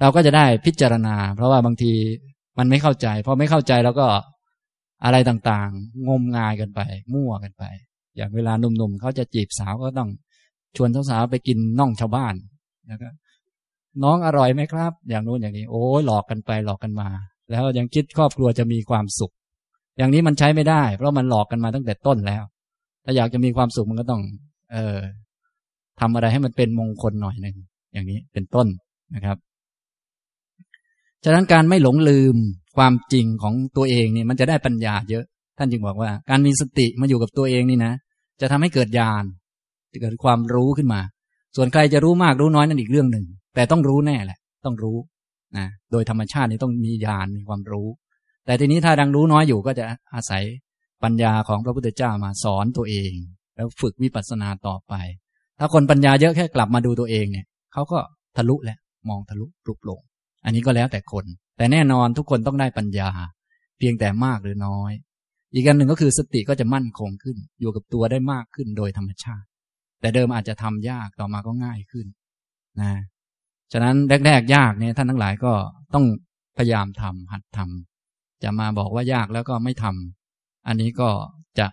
[0.00, 1.92] เราก็จะได้พิจารณา เพราะว่าบางที
[2.58, 4.06] มันไม่เข้าใจพอไม่เข้าใจแล้วก็
[5.04, 6.80] อะไรต่างๆ งมงายกันไป
[7.14, 7.64] มั่วกันไป
[8.16, 10.10] อย่างเวลาหนุ่มๆเขาจะจีบสาวก็ต้อง
[10.76, 12.34] ชวนสาวๆไปกินน่องชาวบ้าน
[12.86, 13.08] แล้วก็
[14.02, 17.08] น้องอร่อยไหมครับ อย่างนู้นอย่างนี้ โอ้ยหลอกกันไปหลอกกันมา
[17.50, 19.32] แล้วยังคิดครอบครัวจะมีความสุข
[19.98, 24.22] อย่างนี้มันใช้ไม่ได้ เพราะมันหลอกกันมาตั้งแต่ต้นแล้วาอยากจะมีความสุขมันก็ต้อง
[24.72, 24.98] เออ
[26.00, 27.56] ทำอะไรให้มันเป็นมงคลหน่อยหนึ่ง
[27.92, 28.66] อย่างนี้เป็นต้น
[29.14, 29.36] นะครับ
[31.24, 32.36] ฉะนั้นการไม่หลงลืม
[32.76, 35.24] ความจริงของตัวเองนี่มันจะได้ปัญญาเยอะ
[35.58, 37.92] ท่านจึงบอกว่า การมีสติมาอยู่กับตัวเองนี่นะ
[38.40, 39.24] จะทำให้เกิดญาณ
[40.02, 41.00] เกิดความรู้ขึ้นมา
[41.56, 44.96] ส่วนใครจะรู้มากรู้น้อยนั่นอีกเรื่องหนึ่ง แต่ต้องรู้แน่แหละ ต้องรู้
[45.56, 47.88] นะโดยธรรมชาตินี่ต้องมีญาณมีความรู้
[48.46, 49.84] แต่ทีนี้ถ้าดังรู้น้อยอยู่ก็จะ
[50.14, 50.42] อาศัย
[51.02, 53.12] ปัญญาของพระพุทธเจ้ามาสอนตัวเอง
[53.56, 54.94] แล้วฝึกวิปัสสนาต่อไป
[55.58, 57.98] ถ้าคนปัญญาเยอะแค่กลับมาดูตัวเองเนี่ยเขาก็
[58.36, 58.78] ทะลุแหละ
[59.08, 60.00] มองทะลุปลุกลง
[60.44, 61.24] อันนี้ก็แล้วแต่คน
[61.56, 63.10] แต่แน่นอนทุกคนต้องได้ปัญญา
[63.78, 64.92] เพียงแต่มากหรือน้อย
[65.54, 69.46] อีกอันหนึ่งก็คือสติก็จะมั่นคงขึ้น อยู่กับตัวได้มากขึ้นโดยธรรมชาติ
[70.00, 72.06] แต่เดิมอาจจะทำยากต่อมาก็ง่ายขึ้น
[72.80, 72.92] นะ
[73.72, 73.96] ฉะนั้น
[74.26, 75.52] แรกๆยากเนี่ยท่านทั้งหลายก็
[75.94, 76.04] ต้อง
[76.58, 80.19] พยายามทำหัดทำจะมาบอกว่ายากแล้วก็ไม่ทำ
[80.66, 81.10] อันนี้ก็
[81.58, 81.66] จะ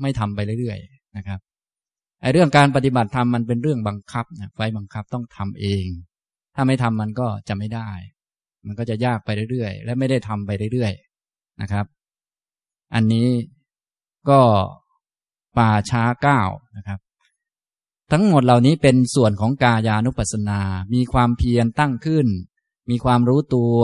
[0.00, 1.40] ไม่ทำไปเรื่อยๆนะครับ
[2.22, 5.86] ไอ้เรื่องการปฏิบัติธรรมมันเป็นเรื่องบังคับนะไฟบังคับต้องทำเอง
[6.54, 7.90] ถ้าไม่ทำมันก็จะไม่ได้
[8.66, 11.86] มันก็จะยากไปเรื่อยๆ และไม่ได้ทำไปเรื่อยๆนะครับ
[12.94, 13.28] อันนี้
[14.30, 14.40] ก็
[15.58, 16.42] ป่าช้าเก้า
[16.76, 16.98] นะครับ
[18.12, 20.60] ทั้งหมดเหล่านี้เป็นส่วนของกายานุปัสสนา
[20.94, 22.26] มีความเพียรตั้งขึ้น
[22.90, 23.76] มีความรู้ตัว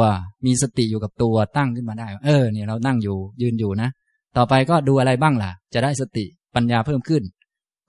[0.44, 3.90] มีสติอยู่กับตัวตั้งขึ้นมาได้ เออเนี่ยเรานั่งอยู่ยืนอยู่นะ
[4.36, 6.24] ต่อไปก็ดูอะไรบ้างล่ะ จะได้สติ
[6.54, 7.22] ปัญญาเพิ่มขึ้น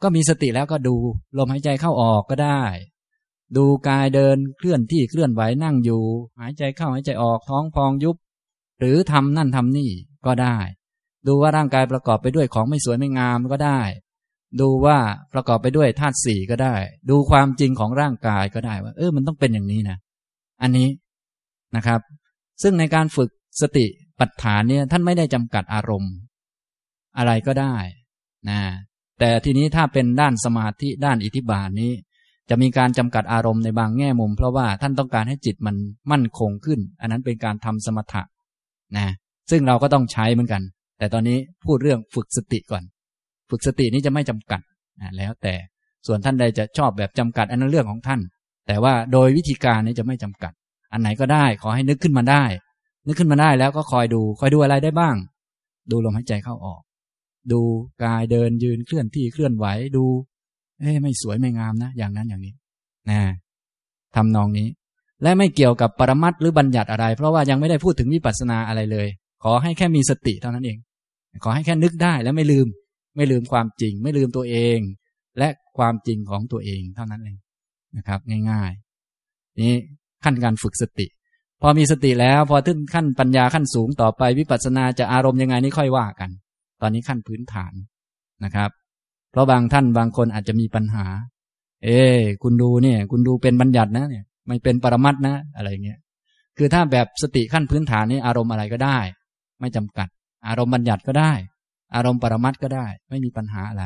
[0.04, 0.96] ก็มีสติแล้วก็ดู
[1.38, 2.64] ลมหายใจเข้าออกก็ได้
[3.58, 6.04] ดูกายเดินเคลื่อนที่เคลื่อนไหวนั่งอยู่
[6.40, 8.16] หายใจเข้าหายใจออกท้องพองยุบ
[8.80, 9.92] หรือทำนั่นทำนี่
[10.26, 10.58] ก็ได้
[11.28, 13.82] ดูว่าร่างกายประกอบไปด้วยของไม่สวยไม่งามก็ได้
[14.62, 14.98] ดูว่า
[15.34, 16.76] ประกอบไปด้วยธาตุสี่ก็ได้
[17.10, 19.98] ดูความจริงของร่างกายก็ได้ว่า เออมันต้องเป็นอย่างนี้นะ
[20.62, 20.88] อันนี้
[21.76, 22.02] นะครับ
[22.62, 23.30] ซึ่งในการฝึก
[23.62, 23.86] สติ
[24.20, 26.14] ปัฏฐานเนี่ยท่านไม่ได้จำกัดอารมณ์
[27.18, 27.76] อะไรก็ได้
[28.50, 28.60] นะ
[29.20, 31.92] แต่ทีนี้ถ้าเป็นด้านสมาธิด้านอิทธิบาทนี้
[32.50, 35.76] จะมีการจำกัดอารมณ์ในบางแง่มุม เพราะว่าท่านต้องการให้จิตมัน
[36.12, 38.24] มั่นคงขึ้น อันนั้นเป็นการทำสมถะ
[38.98, 39.08] นะ
[39.52, 40.62] ซึ่งเราก็ต้องใช้เหมือนกัน
[40.98, 42.84] แต่ตอนนี้พูดเรื่องฝึกสติก่อน
[43.50, 44.62] ฝึกสตินี้จะไม่จำกัด
[45.02, 45.54] นะแล้วแต่
[46.08, 48.20] ส่วนท่านใดจะชอบแบบจำกัดอันนั้นเรื่องของท่าน
[48.68, 50.54] แต่ว่าโดยวิธีการนี้จะไม่จำกัด
[50.94, 52.44] อันไหนก็ได้ขอให้นึกขึ้นมาได้
[53.08, 55.16] นึกขึ้นมาได้แล้วก็คอยดู คอยดูอะไรได้บ้าง
[55.92, 56.82] ดูลมหายใจเข้าออก
[57.54, 57.62] ดู
[58.04, 59.66] กายเดินยืนเคลื่อนที่เคลื่อนไหว
[59.98, 60.06] ดู
[60.80, 62.54] เอ้ไม่สวยไม่งามนะ อย่างนั้นอย่างนี้
[63.10, 63.20] นะ
[64.16, 64.68] ทำนองนี้
[65.24, 69.08] และไม่เกี่ยวกับปรมัตหรือบัญญัติอะไร เพราะว่ายังไม่ได้พูดถึงวิปัสสนาอะไรเลย
[69.44, 70.78] ขอให้แค่มีสติเท่านั้นเอง
[71.44, 72.68] ขอให้แค่นึกได้แล้วไม่ลืม
[73.16, 74.80] ไม่ลืมความจริง ไม่ลืมตัวเอง
[75.38, 77.38] และความจริงของตัวเองเท่านั้นเอง
[77.98, 78.20] นะครับ
[78.52, 79.74] ง่ายๆ นี่
[80.24, 81.08] ขั้นการฝึกสติ
[81.62, 86.30] พอมีสติแล้ว พอถึงขั้นปัญญาขั้นสูงต่อไปวิปัสสนาจะอารมณ์ยังไงนี่ค่อยว่ากัน
[86.82, 87.74] ตอนนี้ขั้นพื้นฐาน
[88.44, 88.70] นะครับ
[89.32, 91.06] เพราะบางท่านบางคนอาจจะมีปัญหา
[91.84, 92.02] เอ้
[92.44, 96.00] คุณดูเนี่ย คุณดูเป็นบัญญัตินะเนี่ย ไม่เป็นปรมัตนะ อะไรเงี้ย
[96.58, 99.00] คือถ้าแบบสติขั้นพื้นฐานนี่อารมณ์อะไรก็ได้
[99.60, 100.08] ไม่จำกัด
[100.48, 101.34] อารมณ์บัญญัติก็ได้
[101.96, 103.86] อารมณ์ปรมัตก็ได้ ไม่มีปัญหาอะไร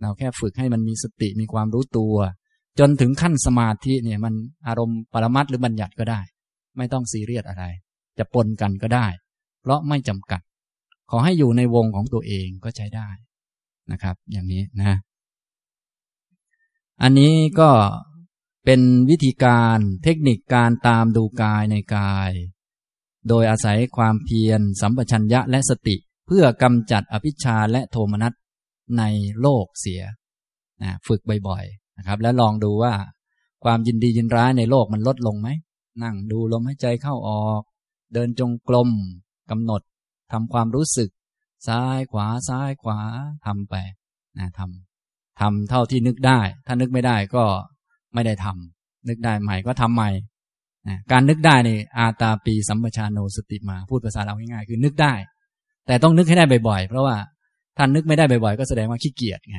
[0.00, 2.14] เราแค่ฝึกให้มันมีสติมีความรู้ตัว
[2.78, 4.34] จนถึงขั้นสมาธิเนี่ย มัน
[4.66, 6.20] อารมณ์ปรมัตหรือบัญญัติก็ได้
[6.76, 7.64] ไม่ต้องซีเรียสอะไร
[8.18, 9.06] จะปนกันก็ได้
[9.60, 10.40] เพราะไม่จำกัด
[11.14, 13.08] อให้อยู่ในวงของตัวเองก็ใช้ได้
[13.92, 14.96] นะครับ อย่างนี้นะ
[17.02, 17.70] อันนี้ก็
[18.64, 22.30] เป็นวิธีการเทคนิคการตามดูกายในกาย
[23.28, 25.96] โดยอาศัยความเพียร สัมปชัญญะและสติ
[26.26, 28.32] เพื่อกำจัดอภิชาและโทมนัส
[28.98, 29.02] ใน
[29.40, 30.02] โลกเสีย
[30.82, 32.94] นะฝึกบ่อยๆนะครับ แล้วลองดูว่า
[33.64, 35.48] ความยินดียินร้ายในโลกมันลดลงไหม
[36.02, 37.62] นั่งดูลมหายใจเข้าออก
[38.14, 38.90] เดินจงกรม
[39.50, 39.82] กำหนด
[40.32, 41.10] ทำความรู้สึก
[41.68, 42.98] ซ้ายขวาซ้ายขวา
[43.46, 43.74] ทำไป
[44.38, 47.44] นะทำทำเท่าที่นึกได้ ถ้านึกไม่ได้ก็
[48.14, 50.10] ไม่ได้ทำนึกได้ใหม่ก็ทำใหม่
[50.88, 55.14] นะการนึกได้นี่อาตาปีสัมปชานโนสติมาพูดภาษาเราง่ายๆคือนึกได้
[55.86, 57.16] แต่ต้องนึกให้ได้บ่อยๆ เพราะว่า
[57.78, 59.58] ท่านนึกไม่ได้บ่อยๆ ก็แสดงว่าขี้เกียจไง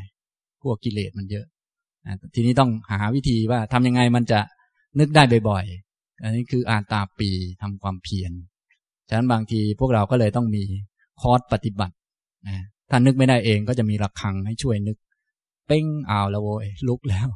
[0.63, 1.45] พวกกิเลสมันเยอะ
[2.35, 4.39] ทีนี้ต้องหาวิธีว่าทำยังไงมันจะ
[4.99, 7.29] นึกได้บ่อยๆ อันนี้คืออาตาปี
[7.61, 8.31] ทำความเพียร
[9.09, 10.63] ฉะนั้นบางทีพวกเราก็เลยต้องมี
[11.21, 11.95] คอร์สปฏิบัติ
[12.47, 14.97] นะถ้านึกไม่ได้เองก็จะมีระฆังให้ช่วยนึก
[15.67, 17.27] เป้งอ้าวแล้วโวยลุกแล้ว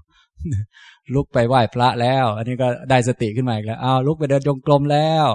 [1.14, 5.28] ลุกไปไหว้พระแล้ว อันนี้ก็ได้สติขึ้นมาอีกแล้วอ้าวลุกไปเดินจงกรมแล้ว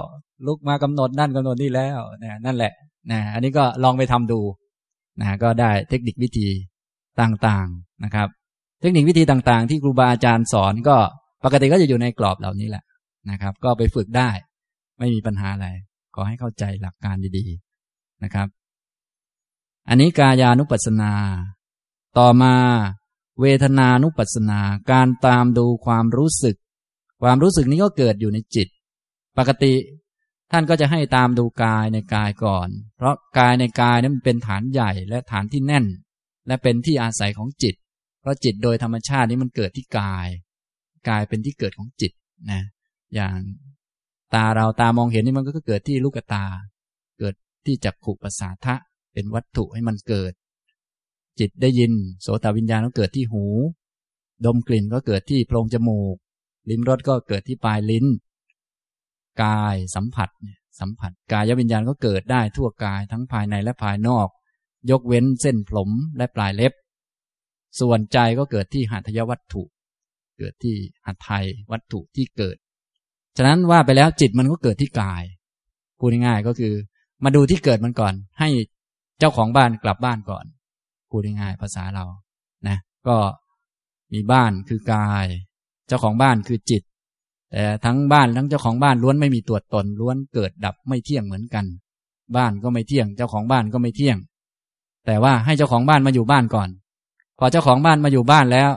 [0.47, 2.73] ลุกมากำหนดนั่นกำหนดนี่แล้วนะนั่นแหละ
[3.11, 4.41] นะอันนี้ก็ลองไปทำดู
[5.21, 6.49] นะก็ได้เทคนิควิธี
[7.21, 8.29] ต่างๆนะครับ
[8.81, 10.97] เทคนิควิธีต่างๆ ที่ครูบาอาจารย์สอนก็
[11.45, 12.85] ปกติก็จะอยู่ในกรอบเหล่านี้แหละ
[13.31, 14.31] นะครับ ก็ไปฝึกได้
[14.99, 15.69] ไม่มีปัญหาอะไร
[16.15, 18.49] ขอให้เข้าใจหลักการดีๆนะครับ
[19.89, 21.13] อันนี้กายานุปัสสนา
[22.19, 22.55] ต่อมา
[23.41, 24.61] เวทนานุปัสสนา
[24.91, 26.57] การตามดูความรู้สึก
[27.23, 28.69] ความรู้สึกนี้ก็เกิดอยู่ในจิต
[29.39, 29.75] ปกติ
[30.53, 35.85] ท่านก็จะให้ตามดูกายในกายก่อน เพราะกายในกายนั้นเป็นฐานใหญ่และฐานที่แน่น
[36.47, 37.75] และเป็นที่อาศัยของจิต
[38.21, 40.29] เพราะจิตโดยธรรมชาตินี้มันเกิดที่กาย
[41.09, 42.13] กายเป็นที่เกิดของจิต
[42.51, 42.63] นะ
[43.15, 43.37] อย่าง
[44.35, 46.45] ตาเราตามองเห็นนี่มันก็เกิดที่ลูกตา
[47.19, 47.35] เกิด
[47.67, 48.75] ที่จักขุประสาทะ
[49.13, 50.33] เป็นวัตถุให้มันเกิด
[51.39, 53.45] จิตได้ยิน โสตวิญญาณก็เกิดที่หู
[54.45, 56.17] ดมกลิ่นก็เกิดที่โพรงจมูก
[56.71, 58.07] ลิ้มรสก็เกิดที่ปลายลิ้น
[59.43, 60.31] กายสัมผัส
[60.81, 64.29] สัมผัส กายวิญญาณก็เกิดได้ทั่วกายทั้งภายในและภายนอก
[64.91, 66.73] ยกเว้นเส้นผมและปลายเล็บ
[67.81, 69.63] ส่วนใจก็เกิดที่หัตถยวัตถุ
[70.39, 70.77] เกิดที่
[71.07, 72.57] หัตถยวัตถุที่เกิด
[73.37, 75.23] ฉะนั้นว่าไปแล้วจิตมันก็เกิดที่กาย
[75.99, 76.75] พูดง่ายๆก็คือ
[77.25, 78.49] มาดูที่เกิดมันก่อน ให้
[79.19, 80.45] เจ้าของบ้านกลับบ้านก่อน
[81.11, 82.05] พูดง่ายๆภาษาเรา
[82.69, 82.79] นะ
[83.09, 83.17] ก็
[84.13, 85.27] มีบ้านคือกาย
[85.89, 86.83] เจ้าของบ้านคือจิต
[87.53, 91.65] แต่ทั้งบ้านทั้งเจ้าของบ้านล้วนไม่มีตัวตนล้วนเกิดดับไม่เที่ยงเหมือนกัน
[92.37, 94.17] บ้านก็ไม่เที่ยง เจ้าของบ้านก็ไม่เที่ยง
[95.07, 96.69] แต่ว่าให้เจ้าของบ้านมาอยู่บ้านก่อน
[97.39, 98.71] พอเจ้าของบ้านมาอยู่บ้านแล้ว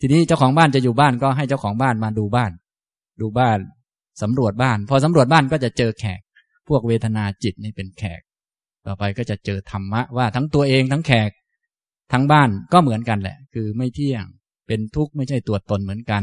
[0.00, 2.50] ทีนี้เจ้าของบ้านจะอยู่บ้านก็ให้เจ้าของบ้านมาดูบ้าน
[3.20, 3.58] ดูบ้าน
[4.22, 6.20] สำรวจบ้าน พอสำรวจบ้านก็จะเจอแขก
[6.68, 8.20] พวกเวทนาจิตนี่เป็นแขก
[8.86, 11.30] ต่อไปก็จะเจอธรรมะว่าทั้งตัวเองทั้งแขก
[12.12, 14.24] ทั้งบ้านก็เหมือนกันแหละ คือไม่เที่ยง
[14.66, 16.22] เป็นทุกข์ไม่ใช่ตัวตนเหมือนกัน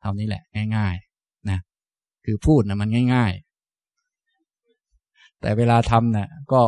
[0.00, 0.42] เท่านี้แหละ
[0.76, 1.58] ง่าย ๆ นะ
[2.24, 3.32] คือพูดนะมันง่าย
[4.16, 6.62] ๆ แต่เวลาทำนะ่ะ ก็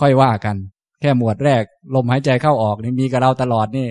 [0.00, 0.56] ค่อยว่ากัน
[1.00, 1.62] แค่หมวดแรก
[1.94, 3.88] ลมหายใจเข้าออกนี่มีกับเราตลอดนี่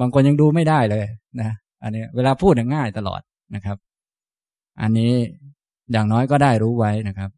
[0.00, 1.04] บางคนยังดูไม่ได้เลย
[1.40, 1.50] นะ
[1.82, 3.20] อันนี้ เวลาพูดง่ายตลอด
[3.54, 3.76] นะครับ
[4.80, 5.12] อันนี้
[5.92, 7.30] อย่างน้อยก็ได้รู้ไว้นะครับ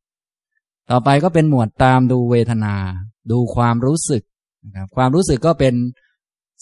[0.90, 2.74] ต่อไปก็เป็นหมวดตามดูเวทนา
[3.30, 4.22] ดูความรู้สึก
[4.66, 5.74] นะครับ ความรู้สึกก็เป็น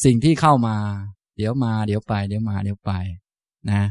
[0.04, 0.76] สิ่งที่เข้ามา
[1.36, 2.92] เดี๋ยวมาเดี๋ยวไป เดี๋ยวมาเดี๋ยวไป
[3.70, 3.82] นะ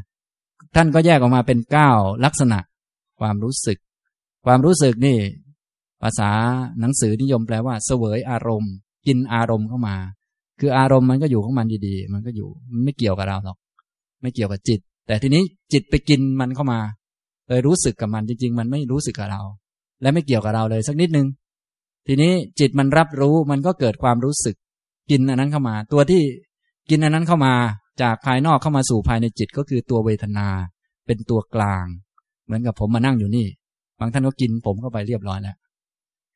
[0.75, 1.91] ท่านก็แยกออกมาเป็นเก้า
[2.25, 2.59] ลักษณะ
[3.19, 3.77] ความรู้สึก
[4.45, 5.17] ความรู้สึกนี่
[6.01, 6.29] ภาษา
[6.79, 8.73] หนังสือนิยมแปลว่า เสวยอารมณ์
[9.07, 9.95] กินอารมณ์เข้ามา
[10.59, 12.49] คืออารมณ์มันก็อยู่ของมันดีๆ มันก็อยู่
[12.83, 13.57] ไม่เกี่ยวกับเราหรอก
[14.21, 15.43] ไม่เกี่ยวกับจิต แต่ทีนี้
[15.73, 16.79] จิตไปกินมันเข้ามา
[17.47, 19.41] เลยรู้สึกกับมันจริง ๆ มันไม่รู้สึกกับเรา
[20.01, 21.27] และไม่เกี่ยวกับเราเลยสักนิดนึง
[22.07, 24.55] ทีนี้จิตมันรับรู้มันก็เกิดความรู้สึก
[25.09, 26.21] กินอันนั้นเข้ามา ตัวที่
[26.89, 27.53] กินอันนั้นเข้ามา
[28.01, 30.47] จากภายนอกเข้ามาสู่ภายในจิตก็คือตัวเวทนา
[31.05, 31.85] เป็นตัวกลาง
[32.45, 33.47] เหมือนกับผมมานั่งอยู่นี่
[33.99, 35.55] บางท่านก็กินผมเข้าไปเรียบร้อยแล้ว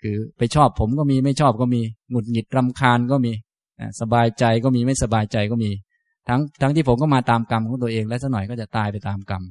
[0.01, 3.32] คือไปชอบผมก็มีไม่ชอบก็มีหงุดหงิดรำคาญก็มี
[4.01, 5.69] สบายใจก็มีไม่สบายใจก็มี
[6.28, 9.43] ทั้งทั้งที่ผมก็มาตามกรรมของตัวเอง และสักหน่อยก็จะตายไปตามกรรม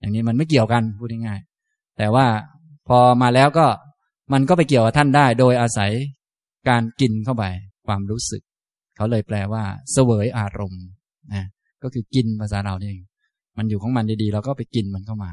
[0.00, 2.26] อย่างนี้มันไม่เกี่ยวกันพูดง่ายๆแต่ว่า
[2.88, 3.66] พอมาแล้วก็
[4.32, 5.90] มันก็ไปเกี่ยวกับท่านได้ โดยอาศัย
[6.68, 7.44] การกินเข้าไป
[7.86, 8.42] ความรู้สึก
[8.96, 10.84] เขาเลยแปลว่า เสวยอารมณ์
[11.32, 11.44] นะ
[11.82, 12.98] ก็คือกินภาษาเราเอง
[13.56, 15.32] มันอยู่ของมันดีๆเราก็ไปกินมันเข้ามา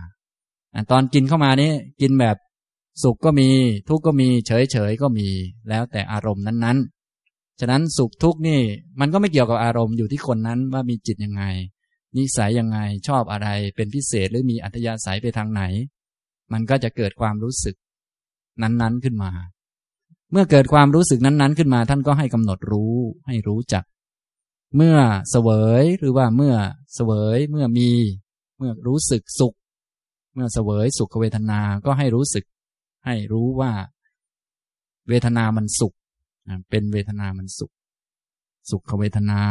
[0.91, 1.71] ตอนกินเข้ามานี้
[2.01, 2.37] กินแบบ
[3.03, 3.49] สุขก็มี
[3.89, 5.27] ทุกข์ก็มี เฉยๆก็มี
[5.69, 6.98] แล้วแต่อารมณ์นั้นๆ
[7.59, 8.61] ฉะนั้นสุขทุกข์นี่
[8.99, 11.43] มันก็ไม่เกี่ยวกับอารมณ์อยู่ที่คนนั้นว่ามีจิตยังไง
[12.17, 15.63] นิสัยยังไงชอบอะไรเป็นพิเศษหรือมีอัธยาศัยไปทางไหน
[16.51, 17.75] มันก็จะเกิดความรู้สึก
[18.61, 19.31] นั้นๆขึ้นมา
[20.31, 22.95] เมื่อเกิดความรู้สึกนั้น ๆ ขึ้นมา ท่านก็ให้กำหนดรู้
[23.27, 23.83] ให้รู้จัก
[24.75, 24.97] เมื่อ
[25.29, 25.49] เสว
[25.81, 26.55] ยหรือว่าเมื่อ
[26.93, 27.89] เสวยเมื่อมี
[28.57, 29.53] เมื่อรู้สึกสุข
[30.33, 32.45] เมื่อเสวยสุขเวทนา ก็ให้รู้สึก
[33.05, 33.71] ให้รู้ว่า
[35.09, 35.93] เวทนามันสุข
[36.69, 37.71] เป็นเวทนามันสุข
[38.71, 39.41] สุขเวทนา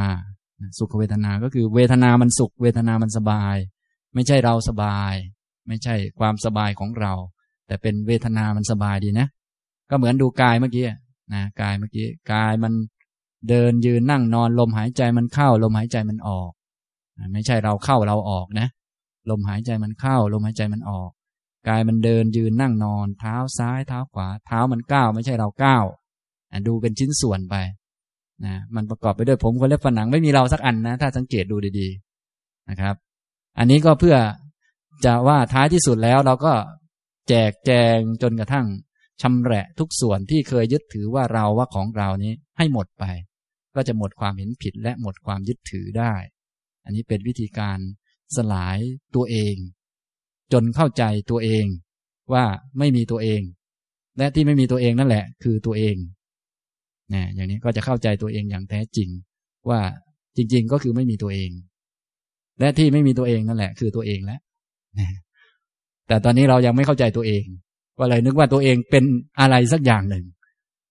[0.79, 3.57] สุขเวทนาก็คือเวทนามันสุข เวทนามันสบาย
[4.15, 5.15] ไม่ใช่เราสบาย
[5.69, 7.15] ไม่ใช่ความสบายของเรา
[7.67, 9.27] แต่เป็นเวทนามันสบายดีนะ
[9.91, 10.87] ก็เหมือนดูกายเมื่อกี้
[11.35, 12.73] นะกายเมื่อกี้กายมัน
[13.49, 16.51] เดินยืนนั่งนอนลมหายใจมันเข้า ลมหายใจมันออก
[17.33, 18.69] ไม่ใช่เราเข้าเราออกนะ
[19.31, 21.11] ลมหายใจมันเข้า ลมหายใจมันออก
[21.69, 25.85] กายมันเดินยืนนั่งนอน เท้าซ้ายเท้าขวา เท้ามันก้าวไม่ใช่เราก้าว
[26.67, 27.57] ดูเป็นชิ้นส่วนไป
[28.45, 32.95] นะมันประกอบไปด้วยผมคนเล็บฝันหนังไม่มีเราสักอันนะ ถ้าสังเกตดูดีๆนะครับ
[33.59, 34.17] อันนี้ก็เพื่อ
[35.05, 36.53] จะว่าท้ายที่สุดแล้วเราก็
[37.29, 38.67] แจกแจงจนกระทั่ง
[39.23, 43.05] ชำแหละทุกส่วนที่เคยยึดถือว่าเราว่าของเรานี้ให้หมดไป
[43.75, 46.15] ก็จะหมดความเห็นผิดและหมดความยึดถือได้
[46.85, 47.79] อันนี้เป็นวิธีการ
[48.37, 48.79] สลาย
[49.15, 49.55] ตัวเอง
[50.53, 51.67] จนเข้าใจตัวเอง
[52.33, 52.45] ว่า
[52.79, 53.43] ไม่มีตัวเอง
[54.19, 55.97] และที่ไม่มีตัวเองนั่นแหละ คือตัวเอง
[57.15, 59.09] นะอย่างนี้ก็จะเข้าใจตัวเองอย่างแท้จริง
[59.69, 59.81] ว่า
[60.37, 61.51] จริง ๆ ก็คือไม่มีตัวเอง
[62.61, 64.41] และที่ไม่มีตัวเองนั่นแหละ คือตัวเองแล้ว
[66.09, 67.45] แต่ตอนนี้เรายังไม่เข้าใจตัวเอง
[67.99, 69.05] ก็เลยนึกว่าตัวเองเป็น
[69.41, 70.25] อะไรสักอย่างหนึ่ง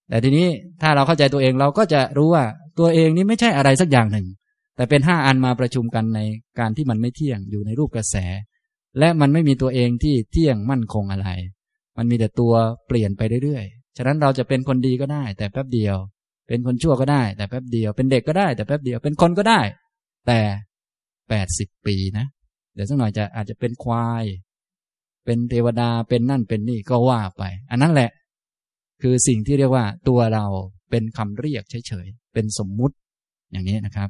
[0.10, 0.48] แต่ทีนี้
[0.82, 2.46] ถ้าเราเข้าใจตัวเองเราก็จะรู้ว่า
[2.80, 4.26] ตัวเองนี้ไม่ใช่อะไรสักอย่างหนึ่ง
[4.76, 6.20] แต่เป็นห้าอันมาประชุมกันใน
[6.60, 8.16] การที่มันไม่เที่ยงอยู่ในรูปกระแส
[9.00, 11.30] และมันไม่มีตัวเองที่เที่ยงมั่นคงอะไร
[11.98, 12.54] มันมีแต่ตัว
[12.88, 15.96] เปลี่ยนไปเรื่อยๆ ฉะนั้นเราจะเป็นคนดีก็ได้ แต่แป๊บเดียว
[16.48, 19.62] เป็นคนชั่วก็ได้ แต่แป๊บเดียว เป็นเด็กก็ได้ แต่แป๊บเดียว เป็นคนก็ได้
[20.28, 20.40] แต่
[21.30, 22.26] แปดสิบปีนะ
[22.74, 24.24] เดี๋ยวสักหน่อยจะอาจจะเป็นควาย
[25.26, 28.10] เป็นเทวดา เป็นนั่นเป็นนี่ก็ว่าไป อันนั้นแหละ
[29.02, 30.46] คือสิ่งที่เรียกว่าตัวเรา
[30.90, 32.96] เป็นคำเรียกเฉยๆ เป็นสมมุติ
[33.52, 34.10] อย่างนี้นะครับ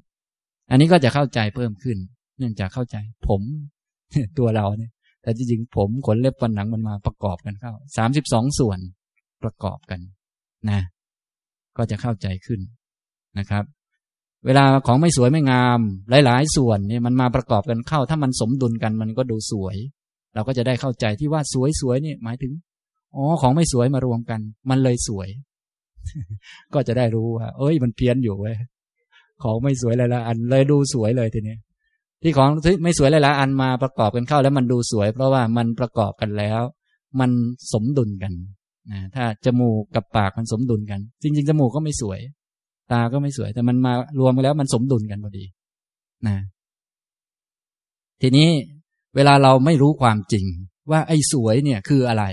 [0.70, 1.98] อันนี้ก็จะเข้าใจเพิ่มขึ้น
[2.38, 3.42] เนื่องจากเข้าใจ ผม
[4.38, 8.80] ตัวเราเนี่ย แต่จริงๆผมขนเล็บฟันหนังมันมาประกอบกันเข้าสามสิบสองส่วน
[9.44, 10.00] ประกอบกัน
[10.70, 10.80] นะ
[11.78, 12.60] ก็จะเข้าใจขึ้น
[13.40, 13.64] นะครับ
[14.46, 15.80] เวลาของไม่สวยไม่งาม
[16.26, 19.76] หลาย ๆ ส่วนเนี่ยมันมาประกอบกันเข้า ถ้ามันสมดุลกันมันก็ดูสวย
[20.34, 21.42] เราก็จะได้เข้าใจที่ว่า
[21.82, 22.54] สวยๆนี่หมายถึง
[23.16, 25.30] อ๋อของไม่สวยมารวมกัน มันเลยสวย
[26.74, 28.56] ก็จะได้รู้ว่า เอ้ย มันเพี้ยนอยู่เว้ย
[29.44, 31.58] ของไม่สวยหลายๆอันเลยดูสวยเลยทีนี้
[32.22, 32.50] ที่ของ
[32.84, 36.62] ไม่สวยหลายๆอันมาประกอบกันเข้า แล้วมันดูสวย เพราะว่ามันประกอบกันแล้ว
[37.20, 37.32] มัน
[37.74, 38.34] สมดุลกัน
[38.92, 42.20] นะถ้าจมูกกับปากมันสมดุลกัน จริง ๆ จมูกก็ไม่สวย
[42.92, 45.46] ตาก็ไม่สวย แต่มันมารวมกันแล้วมันสมดุลกันพอดี
[46.28, 46.38] นะ
[48.22, 48.50] ทีนี้
[49.16, 50.46] เวลาเราไม่รู้ความจริง
[50.92, 52.24] ว่าไอ้สวยเนี่ยคืออะไร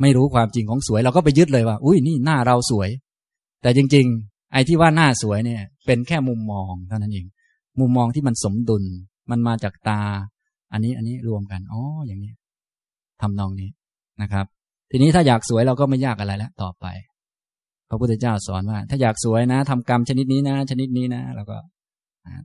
[0.00, 2.88] ไม่รู้ความจริงของสวยเราก็ไปยึดเลยว่า อุ้ยนี่หน้าเราสวย
[3.62, 7.26] แต่จริง ๆ ไอ้ที่ว่าหน้าสวยเนี่ย เป็นแค่มุมมองเท่านั้นเอง
[7.80, 8.84] มุมมองที่มันสมดุล
[9.30, 10.02] มันมาจากตา
[10.72, 12.32] อันนี้อันนี้รวมกันอ๋ออย่างนี้
[13.20, 13.70] ทำนองนี้
[14.22, 14.46] นะครับ
[14.90, 16.86] ทีนี้ถ้าอยากสวยเราก็ไม่ยากอะไรแล้วต่อไป
[17.88, 21.56] พระพุทธเจ้าสอนว่า ถ้าอยากสวยนะทำกรรมชนิดนี้นะ ชนิดนี้นะแล้วก็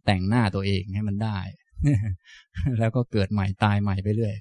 [0.06, 1.38] แต่งหน้าตัวเองให้มันได้
[2.80, 4.36] แล้วก็เกิดใหม่ตายใหม่ไปเรื่อย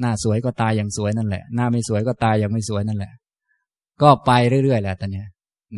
[0.00, 3.12] หน้าสวยก็ตายอย่างสวยนั่นแหละ หน้าไม่สวยก็ตายอย่างไม่สวยนั่นแหละ
[4.02, 4.30] ก็ไป
[4.64, 5.24] เรื่อยๆแหละตอนนี้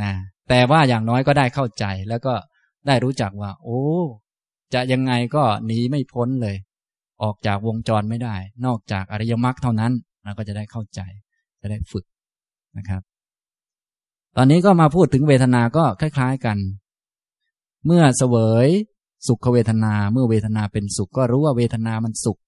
[0.03, 0.13] นะ
[0.49, 2.35] แต่ว่าอย่างน้อยก็ได้เข้าใจ แล้วก็
[2.87, 3.81] ได้รู้จักว่า โอ้
[4.75, 6.57] จะยังไงก็หนีไม่พ้นเลย
[7.23, 8.37] ออกจากวงจรไม่ได้
[8.67, 9.93] นอกจากอริยมรรคเท่านั้น
[10.25, 11.01] เราก็จะได้เข้าใจ
[11.61, 12.05] จะได้ฝึก
[12.79, 13.03] นะครับ
[14.37, 16.59] ตอนนี้ก็มาพูดถึงเวทนาก็คล้าย ๆกัน
[17.87, 18.37] เมื่อเสว
[18.67, 18.69] ย
[19.27, 22.39] สุขเวทนา เมื่อเวทนาเป็นสุข ก็รู้ว่าเวทนามันสุข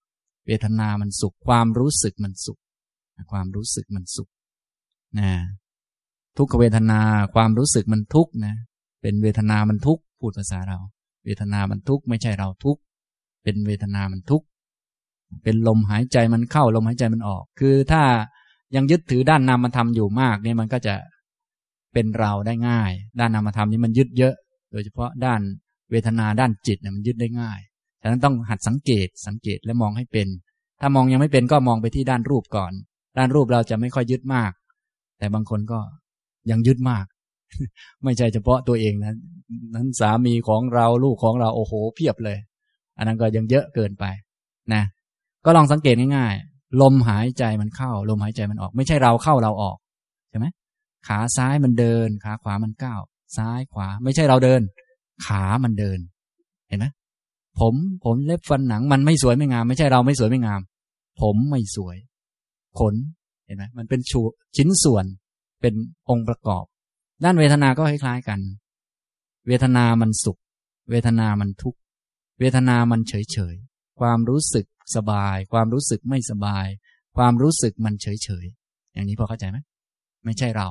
[0.47, 2.59] เวทนามันสุข ความรู้สึกมันสุข
[3.33, 4.29] ความรู้สึกมันสุข
[5.19, 5.31] นะ
[6.37, 7.01] ทุกขเวทนา
[7.35, 8.55] ความรู้สึกมันทุกนะ
[9.03, 10.79] เป็นเวทนามันทุกพูดภาษาเรา
[11.25, 12.79] เวทนามันทุกไม่ใช่เราทุก
[13.43, 14.43] เป็นเวทนามันทุก
[15.43, 18.03] เป็นลมหายใจมันเข้าลมหายใจมันออก คือถ้า
[18.77, 20.95] ยังยึดถือด้านนามธรรมอยู่มากเนี่ยมันก็จะ
[21.93, 24.35] เป็นเราได้ง่าย ด้านนามธรรมนี้มันยึดเยอะ
[24.73, 25.41] โดยเฉพาะด้าน
[25.91, 27.59] เวทนาด้านจิตเนี่ยมันยึดได้ง่าย
[28.01, 30.29] ฉะนั้นต้องหัดสังเกตสังเกตและมองให้เป็น
[30.81, 32.73] ถ้ามองยังไม่เป็นก็มองไปที่ด้านรูปก่อน
[33.19, 34.53] ด้านรูปเราจะไม่ค่อยยึดมาก
[35.19, 35.81] แต่บางคนก็
[36.51, 37.05] ยังยึดมาก
[38.05, 39.15] ไม่ใช่เฉพาะตัวเองนะ
[39.75, 42.39] นั้นสามีของเราลูกของเราโอ้โหเพียบเลย
[42.97, 44.05] อันนั้นก็ยังเยอะเกินไป
[44.73, 44.83] นะ
[45.45, 46.35] ก็ลองสังเกตง่าย
[46.81, 49.77] ลมหายใจมันเข้า ลมหายใจมันออก ไม่ใช่เราเข้าเราออก
[50.31, 50.47] ใช่ไหม
[51.07, 53.01] ขาซ้ายมันเดิน ขาขวามันก้าว
[53.37, 54.61] ซ้ายขวา ไม่ใช่เราเดิน
[55.27, 55.99] ขามันเดิน
[56.69, 56.87] เห็นไหม
[57.61, 60.61] ผมผมเล็บฟันหนังมันไม่สวยไม่งาม ไม่ใช่เราไม่สวยไม่งาม
[61.21, 61.97] ผมไม่สวย
[62.79, 62.95] ขน
[63.47, 64.21] เห็นไหมมันเป็นชู
[64.57, 65.05] ชิ้นส่วน
[65.61, 65.75] เป็น
[66.11, 66.65] องค์ประกอบ
[67.25, 68.41] ด้านเวทนาก็คล้ายๆกัน
[69.47, 70.39] เวทนามันสุข
[70.91, 71.79] เวทนามันทุกข์
[72.41, 74.67] เวทนามันเฉยๆความรู้สึก
[74.97, 76.67] สบาย ความรู้สึกไม่สบาย
[77.17, 79.59] ความรู้สึกมันเฉยๆอย่างนี้พอเข้าใจไหม
[80.25, 80.69] ไม่ใช่เรา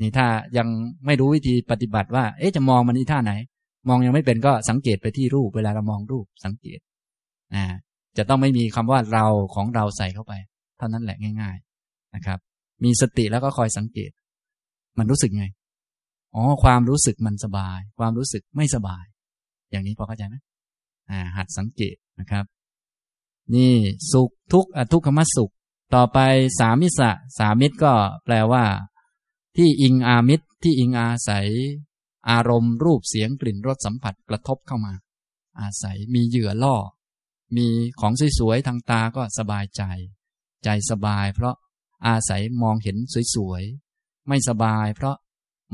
[0.00, 0.26] นี่ถ้า
[0.58, 0.68] ยัง
[1.06, 3.32] ไม่รู้วิธีปฏิบัติว่า เอ๊ะจะมองมันที่ท่าไหน
[3.88, 6.80] มองยังไม่เป็นก็สังเกตไปที่รูปเวลาเรามองรูปสังเกต
[7.54, 7.64] นะ
[8.18, 10.32] จะต้องไม่มีคำว่าเราของเราใส่เข้าไป
[10.78, 12.38] เท่านั้นแหละง่าย ๆนะครับ
[12.84, 14.10] มีสติแล้วก็คอยสังเกต
[14.98, 15.46] มันรู้สึกไง
[16.34, 19.04] อ๋อความรู้สึกมันสบาย ความรู้สึกไม่สบาย
[19.70, 20.36] อย่างนี้พอเข้าใจไหม
[21.10, 22.44] อ่าหัดสังเกตนะครับ
[23.54, 23.74] นี่
[24.12, 25.52] สุขทุกข์ทุกขมสุข
[25.94, 26.18] ต่อไป
[26.58, 27.92] สามิสะสามิตรก็
[28.24, 28.64] แปลว่า
[29.56, 31.48] ที่อิงอามิตรที่อิงอาศัย
[32.30, 34.92] อารมณ์รูปเสียงกลิ่นรสสัมผัสกระทบเข้ามา
[35.60, 36.76] อาศัยมีเหยื่อล่อ
[37.56, 37.66] มี
[38.00, 39.82] ของสวยๆทางตาก็สบายใจ
[40.64, 41.54] ใจสบาย เพราะ
[42.06, 42.96] อาศัยมองเห็น
[43.34, 45.16] สวยๆไม่สบาย เพราะ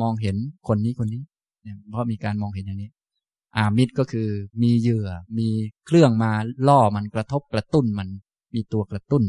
[0.00, 0.36] มองเห็น
[0.68, 1.22] คนนี้คนนี้
[1.90, 2.90] เพราะมีการมองเห็นอย่างนี้
[3.56, 4.28] อามิตรก็คือ
[4.62, 5.48] มีเหยื่อ มี
[5.86, 6.32] เครื่องมา
[6.68, 8.08] ล่อมันกระทบกระตุ้นมัน
[8.54, 9.24] มีตัวกระตุ้น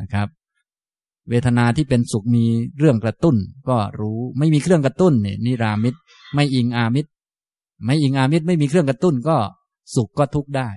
[0.00, 0.28] นะครับ
[1.28, 2.44] เวทนาที่เป็นสุขมี
[2.78, 3.36] เรื่องกระตุ้น
[3.68, 5.98] ก็รู้ไม่มีเครื่องกระตุ้นเนี่ยนิรามิตร
[6.34, 7.10] ไม่อิงอามิตร
[7.84, 9.36] ไม่อิงอามิตรไม่มีเครื่องกระตุ้นก็
[9.94, 10.68] สุขก็ทุกข์ได้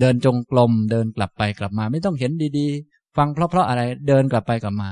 [0.00, 4.90] เดินจงกรมเดินกลับไปกลับมา ไม่ต้องเห็นดีๆ ฟังเพราะๆอะไรเดินกลับไปกลับมา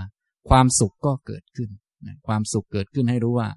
[0.48, 1.70] ความสุขก็เกิดขึ้น
[2.26, 3.48] ความสุขเกิดขึ้นให้รู้ว่า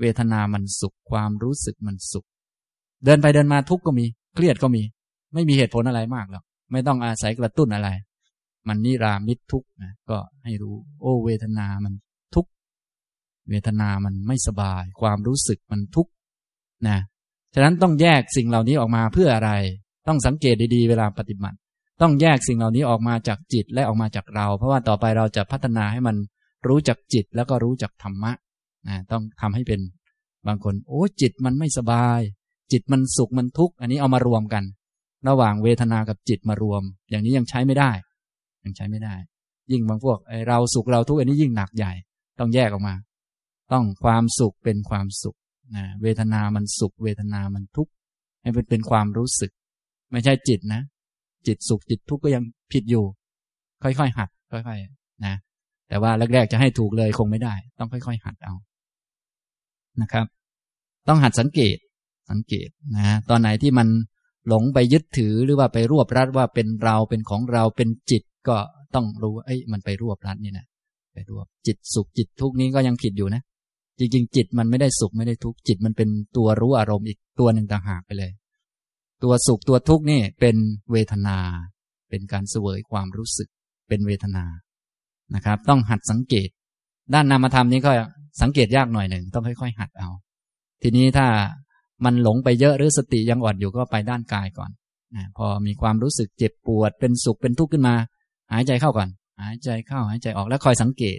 [0.00, 2.26] เวทนามันสุขความรู้สึกมันสุข
[3.04, 4.82] เดินไปเดินมาทุกข์ก็มี เครียดก็มี
[5.34, 7.88] ไม่มีเหตุผลอะไรมากหรอกไม่ต้องอาศัยกระตุ้นอะไร
[8.68, 11.94] มันนิรามิตทุกนะก็ให้รู้ โอ้เวทนามัน
[12.34, 12.46] ทุก
[13.48, 16.08] เวทนามันไม่สบาย ความรู้สึกมันทุก
[16.88, 16.98] นะ
[17.54, 19.50] ฉะนั้นต้องแยกสิ่งเหล่านี้ออกมาเพื่ออะไร
[20.08, 21.56] ต้องสังเกตดีๆ เวลาปฏิบัติ
[22.02, 26.16] ต้องแยกสิ่งเหล่านี้ออกมาจากจิตและออกมาจากเรา เพราะว่าต่อไปเราจะพัฒนาให้มัน
[26.68, 28.32] รู้จักจิตแล้วก็รู้จักธรรมะ
[28.88, 29.80] นะต้องทำให้เป็น
[30.46, 32.20] บางคน โอ้จิตมันไม่สบาย
[32.72, 34.64] จิตมันสุขมันทุกข์อันนี้เอามารวมกัน
[35.28, 37.90] ระหว่างเวทนากับจิตมารวม อย่างนี้ยังใช้ไม่ได้
[38.64, 39.14] ยังใช้ไม่ได้
[39.72, 41.92] ยิ่งบางพวกเราสุขเราทุกข์อันนี้ยิ่งหนักใหญ่
[42.38, 42.94] ต้องแยกออกมา
[43.72, 45.36] ต้องความสุขเป็นความสุข
[45.76, 47.92] นะเวทนามันสุข เวทนามันทุกข์
[48.42, 49.52] ให้เป็นเป็นความรู้สึก
[50.10, 50.82] ไม่ใช่จิตนะ
[51.46, 52.42] จิตสุขจิตทุกข์ก็ยัง
[52.72, 53.04] ผิดอยู่
[53.82, 55.34] ค่อยๆหัด ค่อยๆนะ
[55.88, 58.54] แต่ว่าแรกๆจะให้ถูกเลยคงไม่ได้ ต้องค่อยๆหัดเอา
[60.02, 60.26] นะครับ
[61.08, 61.76] ต้องหัดสังเกต
[62.30, 63.88] สังเกตนะตอนไหนที่มัน
[64.48, 68.56] หลงไปยึดถือหรือว่าไปรวบรัดว่าเป็นเราเป็นของเราเป็นจิตก็
[68.94, 70.66] ต้องรู้ว่าเอ้ยมันไปรวบรัดนี่นะ
[71.12, 73.42] ไปรวบจิตสุขจิตทุกนี้ก็ยังผิดอยู่นะ
[73.98, 78.32] จริง ๆ จิตมันไม่ได้สุขไม่ได้ทุกจิตมันเป็นตัวรู้อารมณ์อีกตัวหนึ่งต่างหากไปเลย
[79.22, 80.56] ตัวสุขตัวทุกนี่เป็น
[80.92, 81.38] เวทนา
[82.10, 83.48] เป็นการเสวยความรู้สึก
[83.88, 84.44] เป็นเวทนา
[85.34, 86.48] นะครับ ต้องหัดสังเกต
[87.14, 87.92] ด้านนามธรรมนี้ก็
[88.42, 90.08] สังเกตยากหน่อยหนึ่งต้องค่อย ๆ หัดเอา
[90.82, 91.26] ทีนี้ถ้า
[92.04, 94.70] มันหลงไปเยอะหรือสติยังอ่อนอยู่ก็ไปด้านกายก่อน
[95.36, 97.94] พอมีความรู้สึกเจ็บปวด เป็นสุขเป็นทุกข์ขึ้นมา
[98.52, 99.08] หายใจเข้าก่อน
[99.42, 101.18] หายใจเข้าหายใจออกแล้วคอยสังเกต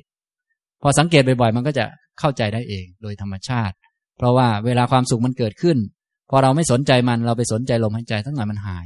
[0.82, 1.86] พอสังเกตบ่อยๆ มันก็จะ
[2.20, 3.76] เข้าใจได้เองโดยธรรมชาติ
[4.18, 5.78] เพราะว่าเวลาความสุขมันเกิดขึ้น
[6.30, 8.86] พอเราไม่สนใจมันเราไปสนใจลมหายใจทั้งหน่อยมันหาย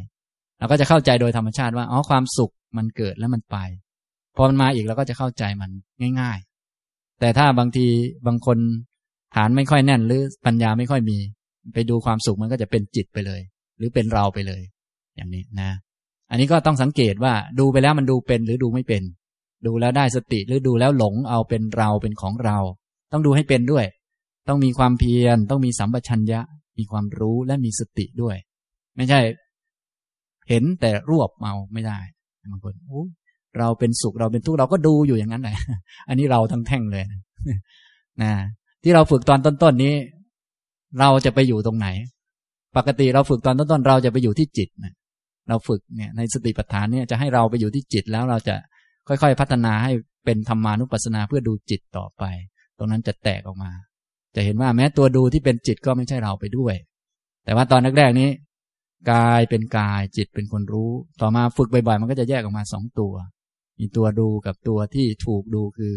[0.60, 3.58] เราก็จะเข้าใจโดยธรรมชาติว่าอ๋อความสุขมันเกิดแล้วมันไป
[4.36, 5.72] พอมันมาอีกเราก็จะเข้าใจมัน
[6.22, 6.38] ง่าย
[6.80, 7.88] ๆ แต่ถ้าบางที
[8.28, 8.58] บางคน
[9.36, 11.18] ฐานไม่ค่อยแน่นหรือปัญญาไม่ค่อยมี
[11.74, 13.41] ไปดูความสุขมันก็จะเป็นจิตไปเลย
[13.78, 14.62] หรือเป็นเราไปเลย
[15.16, 15.70] อย่างนี้นะ
[16.30, 19.03] อันนี้ก็ต้องสังเกตว่าดูไปแล้วมันดูเป็นหรือดูไม่เป็น
[19.66, 22.57] ดูแล้วได้สติหรือดูแล้วหลงเอาเป็นเราเป็นของเรา
[23.12, 23.86] ต้องดูให้เป็นด้วย
[24.47, 26.41] ต้องมีความเพียร ต้องมีสัมปชัญญะ
[26.78, 28.36] มีความรู้และมีสติด้วย
[28.95, 29.20] ไม่ใช่
[30.49, 31.99] เห็นแต่รวบเอาไม่ได้
[32.51, 32.74] บางคน
[33.60, 35.57] เราเป็นสุขเราเป็นทุกข์เราก็ดูอยู่อย่างนั้นแหละ
[36.07, 37.03] อันนี้เราทั้งแท่งเลย
[38.22, 38.32] นะ
[38.84, 39.93] ที่เราฝึกตอนต้นๆนี้
[41.00, 41.88] เราจะไปอยู่ตรงไหน
[42.78, 44.94] ปกติเราฝึกตอนต้นๆเราจะไปอยู่ที่จิตนะ
[45.50, 48.56] เราฝึกเนี่ยในสติปัฏฐานเนี่ยจะให้เราไปอยู่ที่จิตแล้วเราจะ
[49.08, 49.92] ค่อยๆ พัฒนาให้
[50.26, 52.24] เป็นธรรมานุปัสสนาเพื่อดูจิตต่อไป
[52.78, 53.72] ตรงนั้นจะแตกออกมา
[54.36, 56.76] จะเห็นว่าแม้ตัวดูที่เป็นจิตก็ไม่ใช่เราไปด้วย
[57.46, 58.30] แต่ว่าตอนแรกๆนี้
[59.12, 63.14] กายเป็นกายจิตเป็นคนรู้ ต่อมาฝึกบ่อยๆ มันก็จะแยกออกมาสองตัว
[63.80, 65.94] มีตัวดูกับตัวที่ถูกดูคือ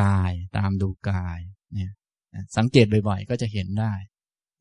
[0.00, 1.38] กายตามดูกาย
[1.74, 1.92] เนี่ย
[2.56, 3.92] สังเกตบ่อยๆ ก็จะเห็นได้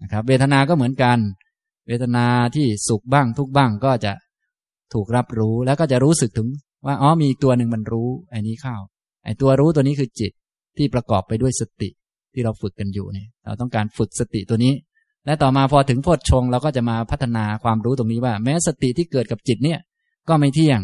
[0.02, 1.18] นะครับ เวทนาก็เหมือนกัน
[1.88, 4.14] เวทนาที่สุขบ้างทุกบ้างก็จะ
[4.94, 6.50] ถูกรับรู้แล้วก็จะรู้สึกถึง
[6.86, 8.76] ว่าอ๋อมีตัวหนึ่งมันรู้ไอ้นี้เข้า
[9.24, 10.32] ไอ้ตัวรู้ตัวนี้คือจิต
[10.78, 11.90] ที่ประกอบไปด้วยสติ
[12.34, 14.74] ที่เราฝึกกันอยู่เนี่ย เราต้องการฝึกสติตัวนี้
[15.26, 19.80] และต่อมาพอถึงโพชฌงเราก็จะมาพัฒนาความรู้ตรงนี้ว่า แม้สติที่เกิดกับจิตเนี่ย
[20.30, 20.80] ก็ไม่เที่ยง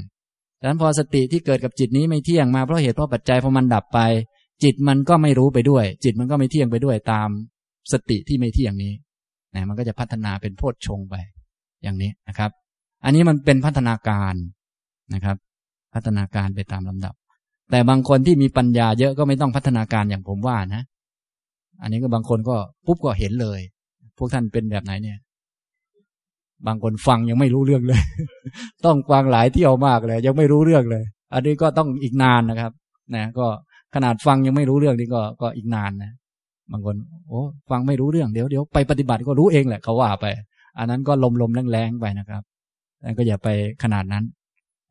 [0.60, 4.00] ดังนั้นพอสติที่เกิดกับจิตนี้ไม่เที่ยงมาเพราะเหตุเพราะปัจจัยพอมันดับไป
[4.64, 7.30] จิตมันก็ไม่รู้ไปด้วย จิตมันก็ไม่เที่ยงไปด้วยตาม
[7.92, 8.94] สติที่ไม่เที่ยงนี้
[9.56, 11.16] นะมันก็จะพัฒนาเป็นโพชฌงไป
[11.84, 12.52] อย่างนี้นะครับ
[13.06, 14.34] อันนี้มันเป็นพัฒนาการ
[15.14, 15.38] นะครับ
[15.94, 17.14] พัฒนาการไปตามลำดับ
[17.72, 20.82] แต่บางคนที่มีปัญญาเยอะก็ไม่ต้องพัฒนาการอย่างผมว่านะ
[21.82, 22.56] อันนี้ก็บางคนก็
[22.86, 23.60] ปุ๊บก็เห็นเลย
[24.18, 25.18] พวกท่านเป็นแบบไหนเนี่ย
[26.68, 28.02] บางคนฟังยังไม่รู้เรื่องเลย
[28.86, 31.04] ต้องฟังหลายเที่ยวมากเลย ยังไม่รู้เรื่องเลย
[31.34, 32.72] อันนี้ก็ต้องอีกนานนะครับ
[33.16, 33.48] นะ ก็
[33.96, 36.12] ขนาดฟังยังไม่รู้เรื่องนี่ก็ก็อีกนานนะ
[36.72, 36.96] บางคน
[37.28, 40.26] โอ้ฟังไม่รู้เรื่องเดี๋ยวเดี๋ยวไปปฏิบัติก็รู้เองแหละเขาว่าไป
[40.78, 42.44] อันนั้นก็ลมลมแรงๆไปนะครับ
[43.02, 43.50] แต่ก็อย่าไป
[43.84, 44.24] ขนาดนั้น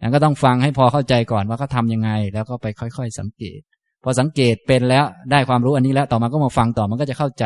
[0.01, 3.61] นั้นก็ต้องฟังให้พอเข้าใจก่อนว่าเขาทายังไง แล้วก็ไปค่อยๆ สังเกต
[4.05, 7.45] พอสังเกตเป็นแล้วได้ความรู้อันนี้แล้วต่อมาก็มาฟังต่อมันก็จะเข้าใจ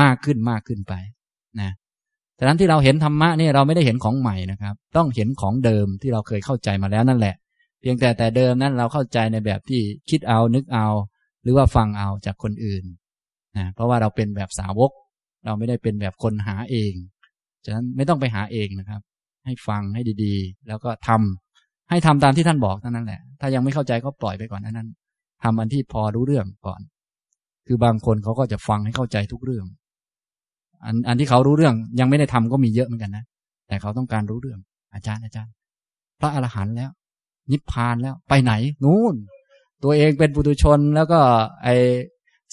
[0.00, 0.94] มากขึ้นมากขึ้นไป
[1.60, 1.70] นะ
[2.38, 7.34] ฉะนั้นที่เราเห็นธรรมะนี่เราไม่ได้เห็นของใหม่นะครับ ต้องเห็นของเดิมที่เราเคยเข้าใจมาแล้วนั่นแหละ
[7.86, 9.80] พียงแต่แต่เดิมนั้นเราเข้าใจในแบบที่
[10.10, 10.86] คิดเอานึกเอา
[11.42, 12.84] หรือว่าฟังเอาจากคนอื่น
[13.56, 14.90] นะเพราะว่าเราเป็นแบบสาวก
[15.44, 16.92] เราไม่ได้เป็นแบบคนหาเอง
[17.64, 19.00] ฉะนั้นไม่ต้องไปหาเองนะครับ
[19.44, 24.88] ให้ฟังให้ดีๆ แล้วก็ทำให้ทำตามที่ท่านบอกเท่านั้นแหละ ถ้ายังไม่เข้าใจก็ปล่อยไปก่อนนั้น
[25.42, 26.80] ทำอันที่พอรู้เรื่องก่อน
[27.66, 29.66] คือบางคนเขาก็จะฟังให้เข้าใจทุกเรื่อง
[30.84, 33.24] อันอันที่เขารู้เรื่องยังไม่ได้ทำก็มีเยอะเหมือนกันนะ
[33.68, 34.60] แต่เขาต้องการรู้เรื่อง
[34.94, 35.52] อาจารย์อาจารย์
[36.20, 36.90] พระอรหันต์แล้ว
[37.52, 38.52] นิพพานแล้วไปไหน
[38.84, 39.14] นู่น
[39.84, 41.20] ตัวเองเป็นปุถุชนแล้วก็
[41.62, 41.68] ไอ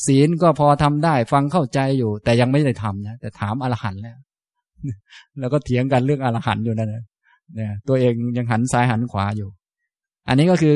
[0.05, 4.17] ศีลก็พอทำได้ ฟังเข้าใจอยู่ แต่ยังไม่ได้ทำนะแต่ถามอรหันต์แล้ว
[5.39, 7.03] แล้วก็เถียงกันเรื่องอรหันต์อยู่นั่นนะ
[7.55, 9.49] เนี่ยตัวเองยังหันซ้ายหันขวาอยู่
[10.27, 10.75] อันนี้ก็คือ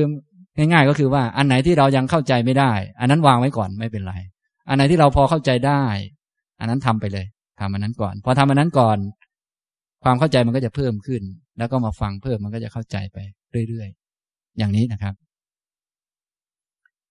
[0.57, 4.13] ง่ายๆก็คือว่าอันไหนที่เรายังเข้าใจไม่ได้ อันนั้นวางไว้ก่อนไม่เป็นไร
[4.70, 5.84] อันไหนที่เราพอเข้าใจได้
[6.59, 7.26] อันนั้นทำไปเลย
[7.59, 8.97] ทำอันนั้นก่อน พอทำอันนั้นก่อน
[10.03, 11.22] ความเข้าใจมันก็จะเพิ่มขึ้น
[11.57, 13.18] แล้วก็มาฟังเพิ่มมันก็จะเข้าใจไป
[13.70, 14.05] เรื่อยๆ
[14.58, 15.14] อย่างนี้นะครับ